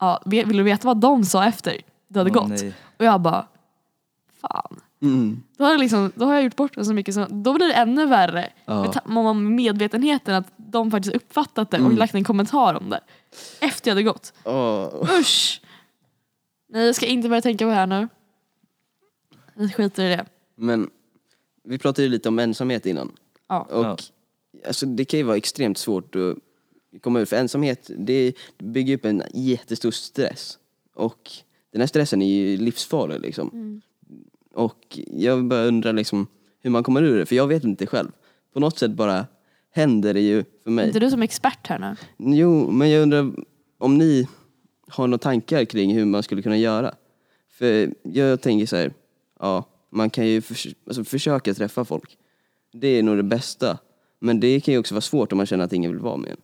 Ja, 0.00 0.22
vill 0.26 0.56
du 0.56 0.62
veta 0.62 0.86
vad 0.88 0.96
de 0.96 1.24
sa 1.24 1.44
efter 1.44 1.76
det 2.12 2.20
hade 2.20 2.30
Åh, 2.30 2.34
gått? 2.48 2.48
nej. 2.60 2.74
Och 2.98 3.04
jag 3.04 3.20
bara, 3.20 3.46
fan. 4.40 4.80
Mm. 5.02 5.42
Då 5.56 5.64
har, 5.64 5.70
jag 5.70 5.80
liksom, 5.80 6.12
då 6.14 6.24
har 6.24 6.34
jag 6.34 6.44
gjort 6.44 6.56
bort 6.56 6.74
det 6.74 6.84
så 6.84 6.94
mycket, 6.94 7.14
så 7.14 7.26
då 7.30 7.54
blir 7.54 7.66
det 7.66 7.74
ännu 7.74 8.06
värre. 8.06 8.52
Ja. 8.64 8.82
Med, 8.82 8.92
ta- 8.92 9.08
med 9.22 9.36
medvetenheten 9.36 10.34
att 10.34 10.46
de 10.56 10.90
faktiskt 10.90 11.14
uppfattat 11.16 11.70
det 11.70 11.76
och 11.76 11.84
Mm. 11.86 11.96
lagt 11.98 12.14
en 12.14 12.24
kommentar 12.24 12.74
om 12.74 12.90
det. 12.90 13.00
Efter 13.60 13.90
jag 13.90 13.94
hade 13.94 14.02
gått. 14.02 14.32
Åh. 14.44 15.10
Usch! 15.20 15.60
Nej 16.68 16.86
jag 16.86 16.94
ska 16.96 17.06
inte 17.06 17.28
börja 17.28 17.42
tänka 17.42 17.64
på 17.64 17.68
det 17.68 17.74
här 17.76 17.86
nu. 17.86 18.08
Vi 19.54 19.72
skiter 19.72 20.04
i 20.04 20.08
det. 20.08 20.24
Men 20.56 20.90
vi 21.64 21.78
pratade 21.78 22.02
ju 22.02 22.08
lite 22.08 22.28
om 22.28 22.38
ensamhet 22.38 22.86
innan. 22.86 23.12
Ja. 23.48 23.60
Och 23.60 23.84
Ja. 23.84 23.96
alltså, 24.66 24.86
det 24.86 25.04
kan 25.04 25.18
ju 25.18 25.24
vara 25.24 25.36
extremt 25.36 25.78
svårt 25.78 26.14
att 26.16 26.36
komma 27.02 27.20
ur. 27.20 27.24
För 27.24 27.36
ensamhet, 27.36 27.90
det 27.96 28.32
bygger 28.58 28.94
upp 28.94 29.04
en 29.04 29.22
jättestor 29.34 29.90
stress. 29.90 30.58
Och 30.94 31.30
den 31.72 31.80
här 31.80 31.86
stressen 31.86 32.22
är 32.22 32.26
ju 32.26 32.56
livsfarlig 32.56 33.20
liksom. 33.20 33.50
Mm. 33.52 33.80
Och 34.54 34.98
jag 35.06 35.44
bara 35.44 35.64
undrar 35.64 35.92
liksom 35.92 36.26
hur 36.60 36.70
man 36.70 36.82
kommer 36.82 37.02
ur 37.02 37.18
det, 37.18 37.26
för 37.26 37.36
jag 37.36 37.46
vet 37.46 37.64
inte 37.64 37.86
själv. 37.86 38.08
På 38.52 38.60
något 38.60 38.78
sätt 38.78 38.90
bara 38.90 39.26
händer 39.70 40.14
det 40.14 40.20
ju 40.20 40.44
för 40.64 40.70
mig. 40.70 40.86
Inte 40.86 41.00
du 41.00 41.10
som 41.10 41.22
expert 41.22 41.66
här 41.66 41.78
nu? 41.78 41.96
Jo, 42.36 42.70
men 42.70 42.90
jag 42.90 43.02
undrar 43.02 43.32
om 43.78 43.98
ni 43.98 44.28
har 44.88 45.06
några 45.06 45.18
tankar 45.18 45.64
kring 45.64 45.94
hur 45.94 46.04
man 46.04 46.22
skulle 46.22 46.42
kunna 46.42 46.56
göra? 46.56 46.94
För 47.50 47.94
jag 48.02 48.40
tänker 48.40 48.66
så 48.66 48.76
här, 48.76 48.92
ja, 49.40 49.64
man 49.90 50.10
kan 50.10 50.26
ju 50.26 50.40
förs 50.40 50.66
alltså, 50.86 51.04
försöka 51.04 51.54
träffa 51.54 51.84
folk. 51.84 52.18
Det 52.72 52.88
är 52.88 53.02
nog 53.02 53.16
det 53.16 53.22
bästa. 53.22 53.78
Men 54.18 54.40
det 54.40 54.60
kan 54.60 54.74
ju 54.74 54.80
också 54.80 54.94
vara 54.94 55.02
svårt 55.02 55.32
om 55.32 55.36
man 55.36 55.46
känner 55.46 55.64
att 55.64 55.72
ingen 55.72 55.90
vill 55.92 56.00
vara 56.00 56.16
med 56.16 56.30
en. 56.30 56.36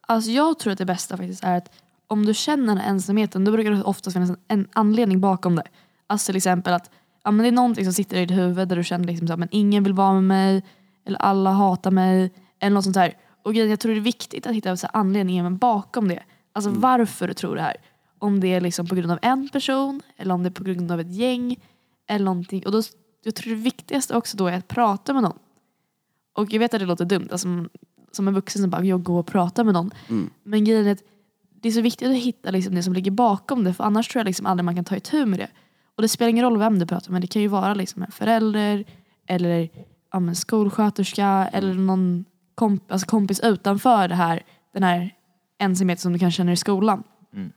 Alltså 0.00 0.30
jag 0.30 0.58
tror 0.58 0.72
att 0.72 0.78
det 0.78 0.84
bästa 0.84 1.16
faktiskt 1.16 1.44
är 1.44 1.56
att 1.56 1.70
om 2.12 2.26
du 2.26 2.34
känner 2.34 2.66
den 2.66 2.78
här 2.78 2.90
ensamheten 2.90 3.44
då 3.44 3.52
brukar 3.52 3.70
det 3.70 3.82
oftast 3.82 4.14
finnas 4.14 4.30
en, 4.48 4.68
anledning 4.72 5.20
bakom 5.20 5.56
det. 5.56 5.66
Alltså 6.06 6.26
till 6.26 6.36
exempel 6.36 6.74
att 6.74 6.90
ja, 7.24 7.30
men 7.30 7.42
det 7.42 7.48
är 7.48 7.52
någonting 7.52 7.84
som 7.84 7.92
sitter 7.92 8.16
i 8.16 8.26
ditt 8.26 8.38
huvud 8.38 8.68
där 8.68 8.76
du 8.76 8.84
känner 8.84 9.04
liksom 9.04 9.26
så 9.26 9.32
här, 9.32 9.38
men 9.38 9.48
ingen 9.50 9.84
vill 9.84 9.92
vara 9.92 10.12
med 10.12 10.24
mig 10.24 10.62
eller 11.06 11.18
alla 11.18 11.50
hatar 11.50 11.90
mig 11.90 12.32
eller 12.60 12.74
något 12.74 12.84
sånt 12.84 12.94
där. 12.94 13.16
Och 13.42 13.54
grejen, 13.54 13.70
jag 13.70 13.80
tror 13.80 13.92
det 13.92 13.98
är 13.98 14.02
viktigt 14.02 14.46
att 14.46 14.54
hitta 14.54 14.76
så 14.76 14.86
här, 14.86 15.00
anledningen 15.00 15.58
bakom 15.58 16.08
det. 16.08 16.22
Alltså 16.52 16.70
varför 16.70 17.28
du 17.28 17.34
tror 17.34 17.56
det 17.56 17.62
här. 17.62 17.76
Om 18.18 18.40
det 18.40 18.54
är 18.54 18.60
liksom 18.60 18.86
på 18.86 18.94
grund 18.94 19.12
av 19.12 19.18
en 19.22 19.48
person 19.48 20.00
eller 20.16 20.34
om 20.34 20.42
det 20.42 20.48
är 20.48 20.50
på 20.50 20.64
grund 20.64 20.92
av 20.92 21.00
ett 21.00 21.14
gäng 21.14 21.56
eller 22.08 22.24
någonting. 22.24 22.66
Och 22.66 22.72
då, 22.72 22.82
jag 23.24 23.34
tror 23.34 23.54
det 23.54 23.60
viktigaste 23.60 24.16
också 24.16 24.36
då 24.36 24.46
är 24.46 24.52
att 24.52 24.68
prata 24.68 25.12
med 25.12 25.22
någon. 25.22 25.38
Och 26.32 26.52
jag 26.52 26.58
vet 26.58 26.74
att 26.74 26.80
det 26.80 26.86
låter 26.86 27.04
dumt, 27.04 27.28
alltså, 27.32 27.48
som 28.12 28.28
en 28.28 28.34
vuxen 28.34 28.62
som 28.62 28.70
bara 28.70 28.84
jag 28.84 29.02
går 29.02 29.18
och 29.18 29.26
pratar 29.26 29.64
med 29.64 29.74
någon. 29.74 29.90
Mm. 30.08 30.30
Men 30.42 30.64
grejen 30.64 30.86
är 30.86 30.92
att 30.92 31.02
det 31.62 31.68
är 31.68 31.72
så 31.72 31.80
viktigt 31.80 32.08
att 32.08 32.16
hitta 32.16 32.50
liksom 32.50 32.74
det 32.74 32.82
som 32.82 32.92
ligger 32.92 33.10
bakom 33.10 33.64
det 33.64 33.74
för 33.74 33.84
annars 33.84 34.08
tror 34.08 34.20
jag 34.20 34.26
liksom 34.26 34.46
aldrig 34.46 34.64
man 34.64 34.74
kan 34.74 34.84
ta 34.84 34.96
itu 34.96 35.26
med 35.26 35.38
det. 35.38 35.48
Och 35.94 36.02
det 36.02 36.08
spelar 36.08 36.28
ingen 36.28 36.44
roll 36.44 36.58
vem 36.58 36.78
du 36.78 36.86
pratar 36.86 37.12
med, 37.12 37.20
det 37.20 37.26
kan 37.26 37.42
ju 37.42 37.48
vara 37.48 37.74
liksom 37.74 38.02
en 38.02 38.12
förälder 38.12 38.84
eller 39.26 39.68
ja, 40.12 40.20
men 40.20 40.34
skolsköterska 40.36 41.50
eller 41.52 41.74
någon 41.74 42.24
komp 42.54 42.92
alltså 42.92 43.06
kompis 43.06 43.40
utanför 43.40 44.08
det 44.08 44.14
här, 44.14 44.42
den 44.72 44.82
här 44.82 45.14
ensamheten 45.58 46.00
som 46.00 46.12
du 46.12 46.18
kan 46.18 46.30
känna 46.30 46.52
i 46.52 46.56
skolan. 46.56 47.02
Mm. 47.32 47.52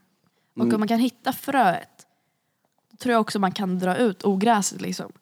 Och 0.56 0.72
om 0.72 0.80
man 0.80 0.88
kan 0.88 0.98
hitta 0.98 1.32
fröet 1.32 2.06
då 2.90 2.96
tror 2.96 3.12
jag 3.12 3.20
också 3.20 3.38
man 3.38 3.52
kan 3.52 3.78
dra 3.78 3.96
ut 3.96 4.24
ogräset 4.24 4.80
liksom. 4.80 5.12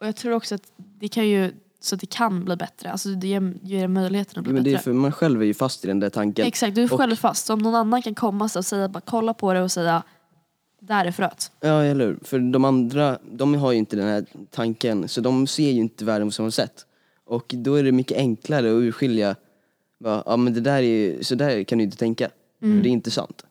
Och 0.00 0.06
jag 0.06 0.16
tror 0.16 0.32
också 0.32 0.54
att 0.54 0.72
det 0.76 1.08
kan 1.08 1.28
ju 1.28 1.52
så 1.86 1.94
att 1.94 2.00
det 2.00 2.06
kan 2.06 2.44
bli 2.44 2.56
bättre. 2.56 2.90
Alltså 2.90 3.08
det 3.08 3.28
ger, 3.28 3.54
ger 3.62 3.88
möjligheten 3.88 4.38
att 4.38 4.44
bli 4.44 4.52
Men 4.52 4.64
det 4.64 4.70
är 4.70 4.72
bättre. 4.72 4.82
för 4.84 4.92
man 4.92 5.12
själv 5.12 5.42
är 5.42 5.46
ju 5.46 5.54
fast 5.54 5.84
i 5.84 5.88
den 5.88 6.00
där 6.00 6.10
tanken. 6.10 6.46
Exakt, 6.46 6.74
du 6.74 6.82
är 6.82 6.92
Och- 6.92 6.98
själv 7.00 7.16
fast. 7.16 7.46
Så 7.46 7.52
om 7.52 7.58
någon 7.58 7.74
annan 7.74 8.02
kan 8.02 8.14
komma 8.14 8.48
så 8.48 8.58
och 8.58 8.64
säga, 8.64 8.88
bara 8.88 9.00
kolla 9.00 9.34
på 9.34 9.52
det 9.52 9.62
och 9.62 9.72
säga 9.72 10.02
där 10.80 11.04
är 11.04 11.10
fröet. 11.12 11.50
Ja, 11.60 11.82
eller 11.84 12.06
hur? 12.06 12.18
För 12.22 12.38
de 12.38 12.64
andra, 12.64 13.18
de 13.32 13.54
har 13.54 13.72
ju 13.72 13.78
inte 13.78 13.96
den 13.96 14.06
här 14.08 14.24
tanken. 14.50 15.08
Så 15.08 15.20
de 15.20 15.46
ser 15.46 15.70
ju 15.70 15.80
inte 15.80 16.04
världen 16.04 16.28
på 16.28 16.32
samma 16.32 16.50
sätt. 16.50 16.86
Och 17.24 17.54
då 17.56 17.74
är 17.74 17.82
det 17.84 17.92
mycket 17.92 18.16
enklare 18.18 18.66
att 18.68 18.82
urskilja, 18.82 19.36
bara, 20.00 20.22
ja 20.26 20.36
men 20.36 20.54
det 20.54 20.60
där 20.60 20.76
är 20.76 20.80
ju, 20.82 21.24
så 21.24 21.34
där 21.34 21.64
kan 21.64 21.78
du 21.78 21.84
inte 21.84 21.96
tänka. 21.96 22.30
För 22.60 22.66
det 22.66 22.88
är 22.88 22.90
inte 22.90 23.10
sant. 23.10 23.42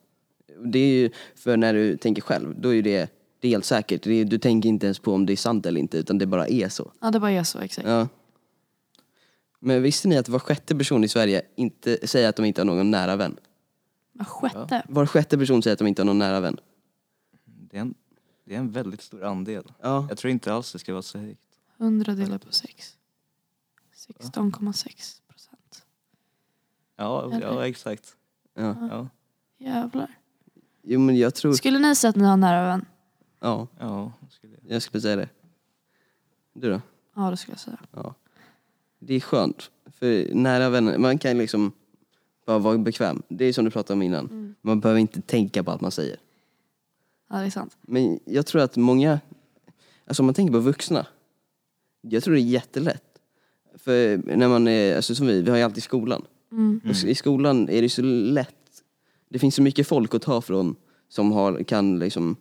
Det 0.64 0.78
är 0.78 0.86
ju, 0.92 1.10
för 1.36 1.56
när 1.56 1.74
du 1.74 1.96
tänker 1.96 2.22
själv, 2.22 2.54
då 2.60 2.74
är 2.74 2.82
det, 2.82 3.10
det 3.40 3.48
är 3.48 3.50
helt 3.50 3.64
säkert. 3.64 4.02
Det 4.02 4.20
är, 4.20 4.24
du 4.24 4.38
tänker 4.38 4.68
inte 4.68 4.86
ens 4.86 4.98
på 4.98 5.12
om 5.12 5.26
det 5.26 5.32
är 5.32 5.36
sant 5.36 5.66
eller 5.66 5.80
inte, 5.80 5.98
utan 5.98 6.18
det 6.18 6.26
bara 6.26 6.48
är 6.48 6.68
så. 6.68 6.92
Ja 7.00 7.10
det 7.10 7.20
bara 7.20 7.30
är 7.32 7.42
så 7.44 7.58
exakt. 7.58 7.88
Ja. 7.88 8.08
Men 9.66 9.82
visste 9.82 10.08
ni 10.08 10.16
att 10.16 10.28
var 10.28 10.38
sjätte 10.38 10.76
person 10.76 11.04
i 11.04 11.08
Sverige 11.08 11.42
inte 11.54 12.06
säger 12.06 12.28
att 12.28 12.36
de 12.36 12.44
inte 12.44 12.60
har 12.60 12.66
någon 12.66 12.90
nära 12.90 13.16
vän? 13.16 13.36
Var 14.12 14.24
sjätte. 14.24 14.82
Var 14.88 15.06
sjätte 15.06 15.38
person 15.38 15.62
säger 15.62 15.72
att 15.72 15.78
de 15.78 15.86
inte 15.88 16.02
har 16.02 16.06
någon 16.06 16.18
nära 16.18 16.40
vän. 16.40 16.56
Det 17.44 17.76
är, 17.76 17.80
en, 17.80 17.94
det 18.44 18.54
är 18.54 18.58
en 18.58 18.70
väldigt 18.70 19.02
stor 19.02 19.24
andel. 19.24 19.72
Ja. 19.80 20.06
Jag 20.08 20.18
tror 20.18 20.30
inte 20.30 20.52
alls 20.52 20.72
det 20.72 20.78
ska 20.78 20.92
vara 20.92 21.02
så 21.02 21.18
högt. 21.18 21.46
100 21.78 22.14
delat 22.14 22.46
på 22.46 22.52
6. 22.52 22.96
16,6 23.94 25.20
procent. 25.28 25.84
Ja, 26.96 27.32
Eller? 27.32 27.40
ja 27.46 27.66
exakt. 27.66 28.16
ja. 28.54 28.76
Ja, 28.90 29.08
Jävlar. 29.58 30.18
Jo 30.82 31.00
men 31.00 31.16
jag 31.16 31.34
tror, 31.34 31.52
Skulle 31.52 31.78
ni 31.78 31.96
säga 31.96 32.08
att 32.10 32.16
ni 32.16 32.24
har 32.24 32.32
en 32.32 32.40
nära 32.40 32.66
vän? 32.66 32.84
ja, 33.40 33.68
ja 33.78 34.12
skulle 34.30 34.56
jag. 34.62 34.74
jag 34.74 34.82
skulle 34.82 35.00
säga 35.00 35.16
det. 35.16 35.28
Du 36.52 36.70
då? 36.70 36.80
Ja 37.14 37.30
det 37.30 37.36
skulle 37.36 37.52
jag 37.52 37.60
säga. 37.60 37.78
Ja. 37.92 38.14
Det 39.06 39.14
är 39.14 39.20
skönt. 39.20 39.70
För 39.86 40.34
nära 40.34 40.68
vänner, 40.68 40.98
man 40.98 41.18
kan 41.18 41.38
liksom 41.38 41.72
bara 42.46 42.58
vara 42.58 42.78
bekväm. 42.78 43.22
Det 43.28 43.44
är 43.44 43.52
som 43.52 43.64
du 43.64 43.70
pratade 43.70 43.92
om 43.92 44.02
innan. 44.02 44.54
Man 44.60 44.80
behöver 44.80 45.00
inte 45.00 45.20
tänka 45.20 45.64
på 45.64 45.70
allt 45.70 45.80
man 45.80 45.90
säger. 45.90 46.16
Ja 47.30 47.36
det 47.36 47.46
är 47.46 47.50
sant. 47.50 47.76
Men 47.80 48.20
jag 48.24 48.46
tror 48.46 48.62
att 48.62 48.76
många, 48.76 49.20
alltså 50.06 50.22
om 50.22 50.26
man 50.26 50.34
tänker 50.34 50.52
på 50.52 50.58
vuxna. 50.58 51.06
Jag 52.00 52.24
tror 52.24 52.34
det 52.34 52.40
är 52.40 52.42
jättelätt. 52.42 53.02
För 53.74 54.16
när 54.36 54.48
man 54.48 54.68
är, 54.68 54.96
alltså 54.96 55.14
som 55.14 55.26
vi, 55.26 55.42
vi 55.42 55.50
har 55.50 55.56
ju 55.56 55.62
alltid 55.62 55.82
skolan. 55.82 56.24
Mm. 56.52 56.80
I 57.06 57.14
skolan 57.14 57.68
är 57.68 57.82
det 57.82 57.88
så 57.88 58.02
lätt. 58.02 58.82
Det 59.28 59.38
finns 59.38 59.54
så 59.54 59.62
mycket 59.62 59.86
folk 59.86 60.14
att 60.14 60.22
ta 60.22 60.40
från 60.40 60.76
som 61.08 61.32
har, 61.32 61.62
kan 61.62 61.98
liksom, 61.98 62.36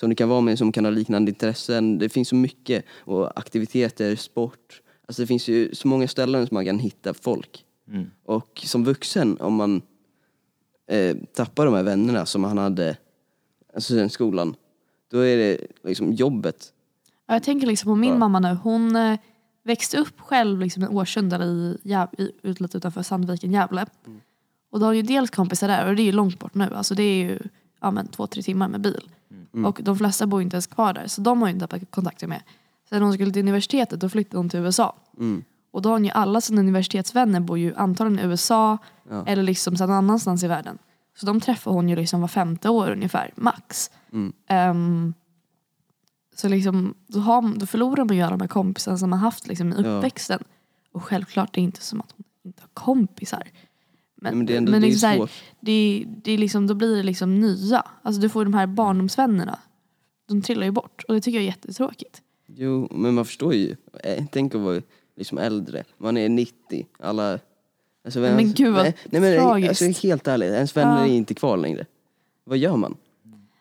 som 0.00 0.10
du 0.10 0.16
kan 0.16 0.28
vara 0.28 0.40
med, 0.40 0.58
som 0.58 0.72
kan 0.72 0.84
ha 0.84 0.90
liknande 0.90 1.30
intressen. 1.30 1.98
Det 1.98 2.08
finns 2.08 2.28
så 2.28 2.34
mycket. 2.34 2.84
Och 2.90 3.38
aktiviteter, 3.38 4.16
sport. 4.16 4.82
Alltså 5.10 5.22
det 5.22 5.26
finns 5.26 5.48
ju 5.48 5.74
så 5.74 5.88
många 5.88 6.08
ställen 6.08 6.46
som 6.46 6.54
man 6.54 6.64
kan 6.64 6.78
hitta 6.78 7.14
folk. 7.14 7.64
Mm. 7.88 8.10
Och 8.24 8.62
som 8.66 8.84
vuxen, 8.84 9.36
om 9.40 9.54
man 9.54 9.82
eh, 10.86 11.16
tappar 11.34 11.64
de 11.64 11.74
här 11.74 11.82
vännerna 11.82 12.26
som 12.26 12.40
man 12.42 12.58
hade 12.58 12.96
alltså 13.74 13.94
sen 13.94 14.10
skolan, 14.10 14.54
då 15.10 15.18
är 15.18 15.36
det 15.36 15.58
liksom 15.84 16.12
jobbet. 16.12 16.72
Ja, 17.26 17.34
jag 17.34 17.42
tänker 17.42 17.66
liksom 17.66 17.86
på 17.86 17.94
min 17.96 18.10
Ja. 18.10 18.18
mamma 18.18 18.40
nu. 18.40 18.58
Hon 18.62 18.96
eh, 18.96 19.18
växte 19.62 19.98
upp 19.98 20.20
själv 20.20 20.60
liksom 20.60 20.82
i 20.82 20.86
Årsunda 20.86 21.44
i, 21.44 21.78
Gäv- 21.82 22.20
i, 22.20 22.32
ut, 22.42 22.60
lite 22.60 22.78
utanför 22.78 23.02
Sandviken, 23.02 23.52
Gävle. 23.52 23.86
Mm. 24.06 24.20
Och 24.70 24.80
då 24.80 24.86
har 24.86 24.90
hon 24.90 24.96
ju 24.96 25.02
dels 25.02 25.30
kompisar 25.30 25.68
där 25.68 25.88
och 25.88 25.96
det 25.96 26.02
är 26.02 26.04
ju 26.04 26.12
långt 26.12 26.38
bort 26.38 26.54
nu. 26.54 26.74
Alltså 26.74 26.94
det 26.94 27.02
är 27.02 27.14
ju 27.24 27.38
ja, 27.80 27.90
men, 27.90 28.08
två, 28.08 28.26
tre 28.26 28.42
timmar 28.42 28.68
med 28.68 28.80
bil. 28.80 29.08
Mm. 29.52 29.66
Och 29.66 29.80
de 29.82 29.98
flesta 29.98 30.26
bor 30.26 30.42
inte 30.42 30.54
ens 30.54 30.66
kvar 30.66 30.92
där 30.92 31.06
så 31.06 31.20
de 31.20 31.40
har 31.42 31.48
ju 31.48 31.54
inte 31.54 31.80
kontakter 31.90 32.26
med. 32.26 32.42
Sen 32.90 33.02
hon 33.02 33.12
skulle 33.12 33.32
till 33.32 33.42
universitetet 33.42 34.00
då 34.00 34.08
flyttade 34.08 34.36
hon 34.36 34.48
till 34.48 34.60
USA. 34.60 34.96
Mm. 35.18 35.44
Och 35.70 35.82
då 35.82 35.88
har 35.88 35.94
hon 35.94 36.04
ju 36.04 36.10
alla 36.10 36.40
sina 36.40 36.60
universitetsvänner 36.60 37.40
bor 37.40 37.58
ju 37.58 37.74
antagligen 37.74 38.24
i 38.26 38.28
USA 38.30 38.78
Ja. 39.10 39.24
eller 39.26 39.42
liksom 39.42 39.74
någon 39.74 39.90
annanstans 39.90 40.42
i 40.44 40.46
världen. 40.46 40.78
Så 41.16 41.26
de 41.26 41.40
träffar 41.40 41.70
hon 41.70 41.88
ju 41.88 41.96
liksom 41.96 42.20
var 42.20 42.28
femte 42.28 42.68
år 42.68 42.90
ungefär, 42.90 43.32
max. 43.36 43.90
Mm. 44.12 44.32
Ehm, 44.48 45.14
så 46.36 46.48
liksom, 46.48 46.94
då, 47.06 47.20
har, 47.20 47.58
då 47.58 47.66
förlorar 47.66 48.04
man 48.04 48.16
ju 48.16 48.22
alla 48.22 48.30
de 48.36 48.40
här 48.40 48.48
kompisarna 48.48 48.98
som 48.98 49.10
man 49.10 49.18
haft 49.18 49.46
liksom, 49.46 49.72
i 49.72 49.82
Ja. 49.82 49.88
uppväxten. 49.88 50.44
Och 50.92 51.04
självklart 51.04 51.54
det 51.54 51.60
är 51.60 51.62
inte 51.62 51.82
som 51.82 52.00
att 52.00 52.14
hon 52.16 52.24
inte 52.44 52.62
har 52.62 52.68
kompisar. 52.74 53.48
Men, 54.22 54.36
Men 54.38 54.46
det 54.46 54.52
är 54.54 54.58
ändå 54.58 54.72
det 54.72 54.78
är 54.78 54.80
liksom 54.80 55.00
så 55.00 55.06
här, 55.06 55.16
svårt. 55.16 55.30
det, 55.60 56.04
det 56.24 56.32
är 56.32 56.38
liksom, 56.38 56.66
då 56.66 56.74
blir 56.74 56.96
det 56.96 57.02
liksom 57.02 57.40
nya. 57.40 57.82
Alltså 58.02 58.20
du 58.20 58.28
får 58.28 58.44
de 58.44 58.54
här 58.54 58.66
barndomsvännerna. 58.66 59.58
De 60.28 60.42
trillar 60.42 60.64
ju 60.66 60.70
bort 60.72 61.04
och 61.08 61.14
det 61.14 61.20
tycker 61.20 61.38
jag 61.38 61.42
är 61.42 61.46
jättetråkigt. 61.46 62.22
Jo, 62.62 62.88
men 62.90 63.14
man 63.14 63.24
förstår 63.24 63.54
ju. 63.54 63.76
Eh, 64.04 64.24
Tänk 64.32 64.54
att 64.54 64.60
vara 64.60 64.82
liksom 65.16 65.38
äldre. 65.38 65.84
Man 65.98 66.16
är 66.16 66.28
90. 66.28 66.86
Alla... 66.98 67.38
Alltså, 68.04 68.20
Men 68.20 68.40
ens- 68.40 68.54
gud, 68.54 68.74
vad 68.74 68.82
nej, 68.82 68.96
nej, 69.04 69.20
men 69.20 69.38
tragiskt. 69.40 69.82
alltså, 69.82 70.06
helt 70.06 70.28
ärligt, 70.28 70.50
ens 70.52 70.76
vänner 70.76 71.02
är 71.02 71.06
inte 71.06 71.34
kvar 71.34 71.56
längre. 71.56 71.86
Vad 72.44 72.58
gör 72.58 72.76
man? 72.76 72.96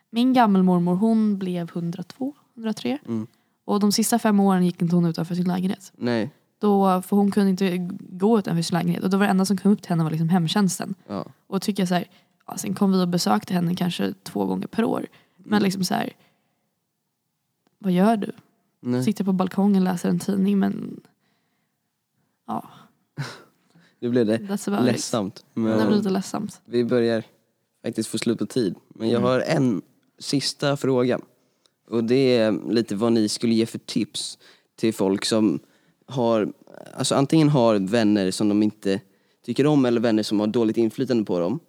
Min 0.10 0.34
gammelmormor 0.34 0.96
hon 0.96 1.38
blev 1.38 1.70
102, 1.70 2.34
103. 2.56 2.98
Mm. 3.08 3.28
Och 3.66 3.80
de 3.80 3.92
sista 3.92 4.20
fem 4.20 4.40
åren 4.40 4.66
gick 4.66 4.82
inte 4.82 4.96
hon 4.96 5.06
utanför 5.06 5.36
sin 5.36 5.48
lägenhet. 5.48 5.92
Nej. 5.96 6.30
Då, 6.60 7.02
för 7.02 7.16
hon 7.16 7.32
kunde 7.32 7.50
inte 7.50 7.78
gå 8.00 8.40
utanför 8.40 8.62
sin 8.62 8.78
lägenhet. 8.78 9.04
Och 9.04 9.10
då 9.10 9.18
var 9.18 9.26
det 9.26 9.32
enda 9.32 9.46
som 9.46 9.58
kom 9.58 9.72
upp 9.72 9.82
till 9.82 9.90
henne 9.90 10.04
var 10.04 10.12
liksom 10.12 10.30
hemtjänsten. 10.30 10.96
Ja. 11.08 11.26
Och 11.48 11.62
tycker 11.62 11.82
jag 11.82 11.88
så 11.88 11.96
här, 11.96 12.08
ja, 12.48 12.58
sen 12.58 12.74
kom 12.76 12.92
vi 12.92 13.04
och 13.04 13.08
besökte 13.08 13.54
henne 13.54 13.76
kanske 13.76 14.14
två 14.24 14.46
gånger 14.46 14.68
per 14.68 14.84
år. 14.84 15.06
Men 15.38 15.48
Mm. 15.54 15.64
liksom 15.64 15.84
så 15.84 15.94
här, 15.94 16.10
vad 17.80 17.92
gör 17.92 18.18
du? 18.18 18.32
Nej. 18.82 19.04
Sitter 19.04 19.24
på 19.24 19.34
balkongen, 19.34 19.84
läser 19.84 20.10
en 20.10 20.20
tidning 20.20 20.60
men 20.60 21.02
ja, 22.48 22.70
Nu 24.00 24.10
blev 24.10 24.26
det 24.26 24.38
ledsamt. 24.82 25.46
Det 25.54 25.62
blir 25.62 25.76
Men 25.76 25.98
lite 25.98 26.10
ledsamt. 26.10 26.62
vi 26.66 26.84
börjar 26.84 27.24
faktiskt 27.86 28.10
få 28.10 28.18
slut 28.18 28.40
på 28.40 28.46
tid. 28.46 28.76
Men 28.90 29.10
jag 29.10 29.20
har 29.20 29.40
en 29.40 29.82
sista 30.20 30.78
fråga. 30.78 31.20
Och 31.90 32.04
det 32.04 32.38
är 32.38 32.72
lite 32.72 32.96
vad 32.96 33.14
ni 33.14 33.30
skulle 33.30 33.54
ge 33.54 33.66
för 33.66 33.80
tips 33.80 34.38
till 34.76 34.94
folk 34.94 35.26
som 35.26 35.60
har, 36.06 36.54
alltså 36.94 37.16
antingen 37.16 37.50
har 37.50 37.76
vänner 37.76 38.32
som 38.32 38.50
de 38.50 38.64
inte 38.64 39.02
tycker 39.46 39.66
om 39.66 39.86
eller 39.86 40.02
vänner 40.02 40.24
som 40.24 40.40
har 40.40 40.48
dåligt 40.48 40.78
inflytande 40.78 41.24
på 41.24 41.40
dem. 41.40 41.60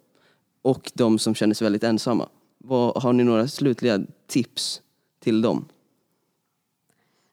Och 0.61 0.91
de 0.93 1.19
som 1.19 1.35
känner 1.35 1.53
sig 1.53 1.65
väldigt 1.65 1.83
ensamma. 1.83 2.29
Vad, 2.57 3.03
har 3.03 3.13
ni 3.13 3.23
några 3.23 3.47
slutliga 3.47 3.99
tips 4.27 4.81
till 5.19 5.41
dem? 5.41 5.65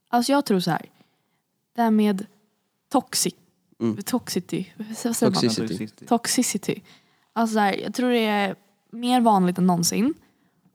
Alltså 0.08 0.32
jag 0.32 0.44
tror 0.44 0.60
så 0.60 0.70
här. 0.70 0.86
Det 1.74 1.82
här 1.82 1.90
med 1.90 2.26
toxic, 2.92 3.34
Mm. 3.80 3.96
toxicity, 4.02 4.72
vad 4.76 4.96
säger 4.96 5.30
man? 5.30 5.32
Toxicity. 5.32 6.06
Toxicity. 6.06 6.82
Alltså 7.32 7.54
så 7.54 7.60
här, 7.60 7.72
jag 7.72 7.94
tror 7.94 8.10
det 8.10 8.26
är 8.26 8.56
mer 8.90 9.20
vanligt 9.20 9.58
än 9.58 9.66
någonsin. 9.66 10.14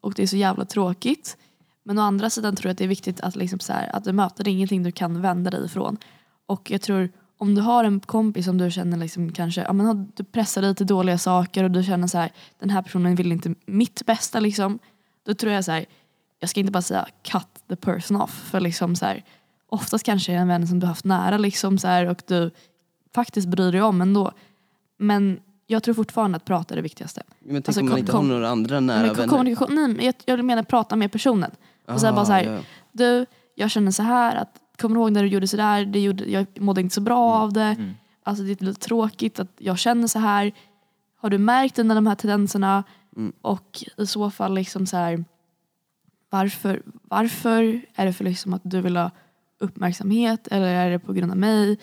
Och 0.01 0.13
det 0.13 0.23
är 0.23 0.27
så 0.27 0.37
jävla 0.37 0.65
tråkigt. 0.65 1.37
Men 1.83 1.99
å 1.99 2.01
andra 2.01 2.29
sidan 2.29 2.55
tror 2.55 2.69
jag 2.69 2.71
att 2.71 2.77
det 2.77 2.83
är 2.83 2.87
viktigt 2.87 3.21
att, 3.21 3.35
liksom 3.35 3.59
så 3.59 3.73
här, 3.73 3.95
att 3.95 4.03
du 4.03 4.13
möter 4.13 4.43
det 4.43 4.49
är 4.49 4.51
ingenting 4.51 4.83
du 4.83 4.91
kan 4.91 5.21
vända 5.21 5.51
dig 5.51 5.65
ifrån. 5.65 5.97
Och 6.45 6.71
jag 6.71 6.81
tror 6.81 7.09
om 7.37 7.55
du 7.55 7.61
har 7.61 7.83
en 7.83 7.99
kompis 7.99 8.45
som 8.45 8.57
du 8.57 8.71
känner 8.71 8.97
liksom 8.97 9.31
kanske, 9.31 9.61
ja, 9.61 9.73
men 9.73 10.11
du 10.15 10.23
pressar 10.23 10.61
dig 10.61 10.75
till 10.75 10.87
dåliga 10.87 11.17
saker 11.17 11.63
och 11.63 11.71
du 11.71 11.83
känner 11.83 12.07
så 12.07 12.17
här, 12.17 12.31
den 12.59 12.69
här 12.69 12.81
personen 12.81 13.15
vill 13.15 13.31
inte 13.31 13.55
mitt 13.65 14.05
bästa 14.05 14.39
liksom. 14.39 14.79
Då 15.25 15.33
tror 15.33 15.53
jag 15.53 15.65
så 15.65 15.71
här, 15.71 15.85
jag 16.43 16.49
ska 16.49 16.59
inte 16.59 16.71
bara 16.71 16.81
säga 16.81 17.05
cut 17.21 17.47
the 17.69 17.75
person 17.75 18.21
off. 18.21 18.31
För 18.31 18.59
liksom 18.59 18.95
så 18.95 19.05
här, 19.05 19.23
oftast 19.69 20.05
kanske 20.05 20.31
är 20.31 20.35
det 20.35 20.41
en 20.41 20.47
vän 20.47 20.67
som 20.67 20.79
du 20.79 20.85
har 20.85 20.91
haft 20.91 21.05
nära 21.05 21.37
liksom 21.37 21.77
så 21.77 21.87
här, 21.87 22.05
och 22.05 22.21
du 22.27 22.51
faktiskt 23.13 23.47
bryr 23.47 23.71
dig 23.71 23.81
om 23.81 24.01
ändå. 24.01 24.31
Men 24.97 25.39
jag 25.67 25.83
tror 25.83 25.93
fortfarande 25.95 26.35
att 26.35 26.45
prata 26.45 26.73
är 26.73 26.75
det 26.75 26.81
viktigaste. 26.81 27.23
Men 27.39 27.53
tänk 27.55 27.67
Alltså, 27.67 27.81
om 27.81 27.89
man 27.89 27.97
inte 27.99 28.11
har 28.11 28.23
några 28.23 28.49
andra 28.49 28.79
nära 28.79 29.01
Men 29.05 29.13
vänner. 29.13 29.27
kommunikation, 29.27 29.75
nej, 29.75 29.87
men 29.87 30.05
jag, 30.05 30.15
jag 30.25 30.45
menar 30.45 30.63
prata 30.63 30.95
med 30.95 31.11
personen. 31.11 31.51
Och 31.87 31.99
så 31.99 32.05
här, 32.05 32.13
bara 32.13 32.25
så 32.25 32.31
här, 32.31 32.47
Ah, 32.47 32.53
ja. 32.53 32.59
du, 32.91 33.25
jag 33.55 33.71
känner 33.71 33.91
så 33.91 34.03
här, 34.03 34.35
att, 34.35 34.59
kommer 34.81 34.95
du 34.95 35.01
ihåg 35.01 35.11
när 35.11 35.23
du 35.23 35.29
gjorde 35.29 35.47
så 35.47 35.57
där, 35.57 35.85
det 35.85 35.99
gjorde, 35.99 36.25
jag 36.25 36.45
mådde 36.59 36.81
inte 36.81 36.95
så 36.95 37.01
bra 37.01 37.33
av 37.33 37.53
det. 37.53 37.61
Mm. 37.61 37.93
Alltså 38.23 38.43
det 38.43 38.61
är 38.61 38.65
lite 38.65 38.79
tråkigt 38.81 39.39
att 39.39 39.51
jag 39.57 39.79
känner 39.79 40.07
så 40.07 40.19
här. 40.19 40.51
Har 41.17 41.29
du 41.29 41.37
märkt 41.37 41.79
en 41.79 41.91
av 41.91 41.95
de 41.95 42.07
här 42.07 42.15
tendenserna? 42.15 42.83
Mm. 43.15 43.33
Och 43.41 43.83
i 43.97 44.07
så 44.07 44.31
fall 44.31 44.53
liksom 44.53 44.85
så 44.85 44.97
här, 44.97 45.25
varför, 46.33 46.81
varför 47.01 47.81
är 47.95 48.05
det 48.05 48.13
för 48.13 48.23
liksom 48.23 48.53
att 48.53 48.61
du 48.63 48.81
vill 48.81 48.97
ha 48.97 49.11
uppmärksamhet 49.59 50.47
eller 50.47 50.67
är 50.67 50.91
det 50.91 50.99
på 50.99 51.13
grund 51.13 51.31
av 51.31 51.37
mig? 51.37 51.77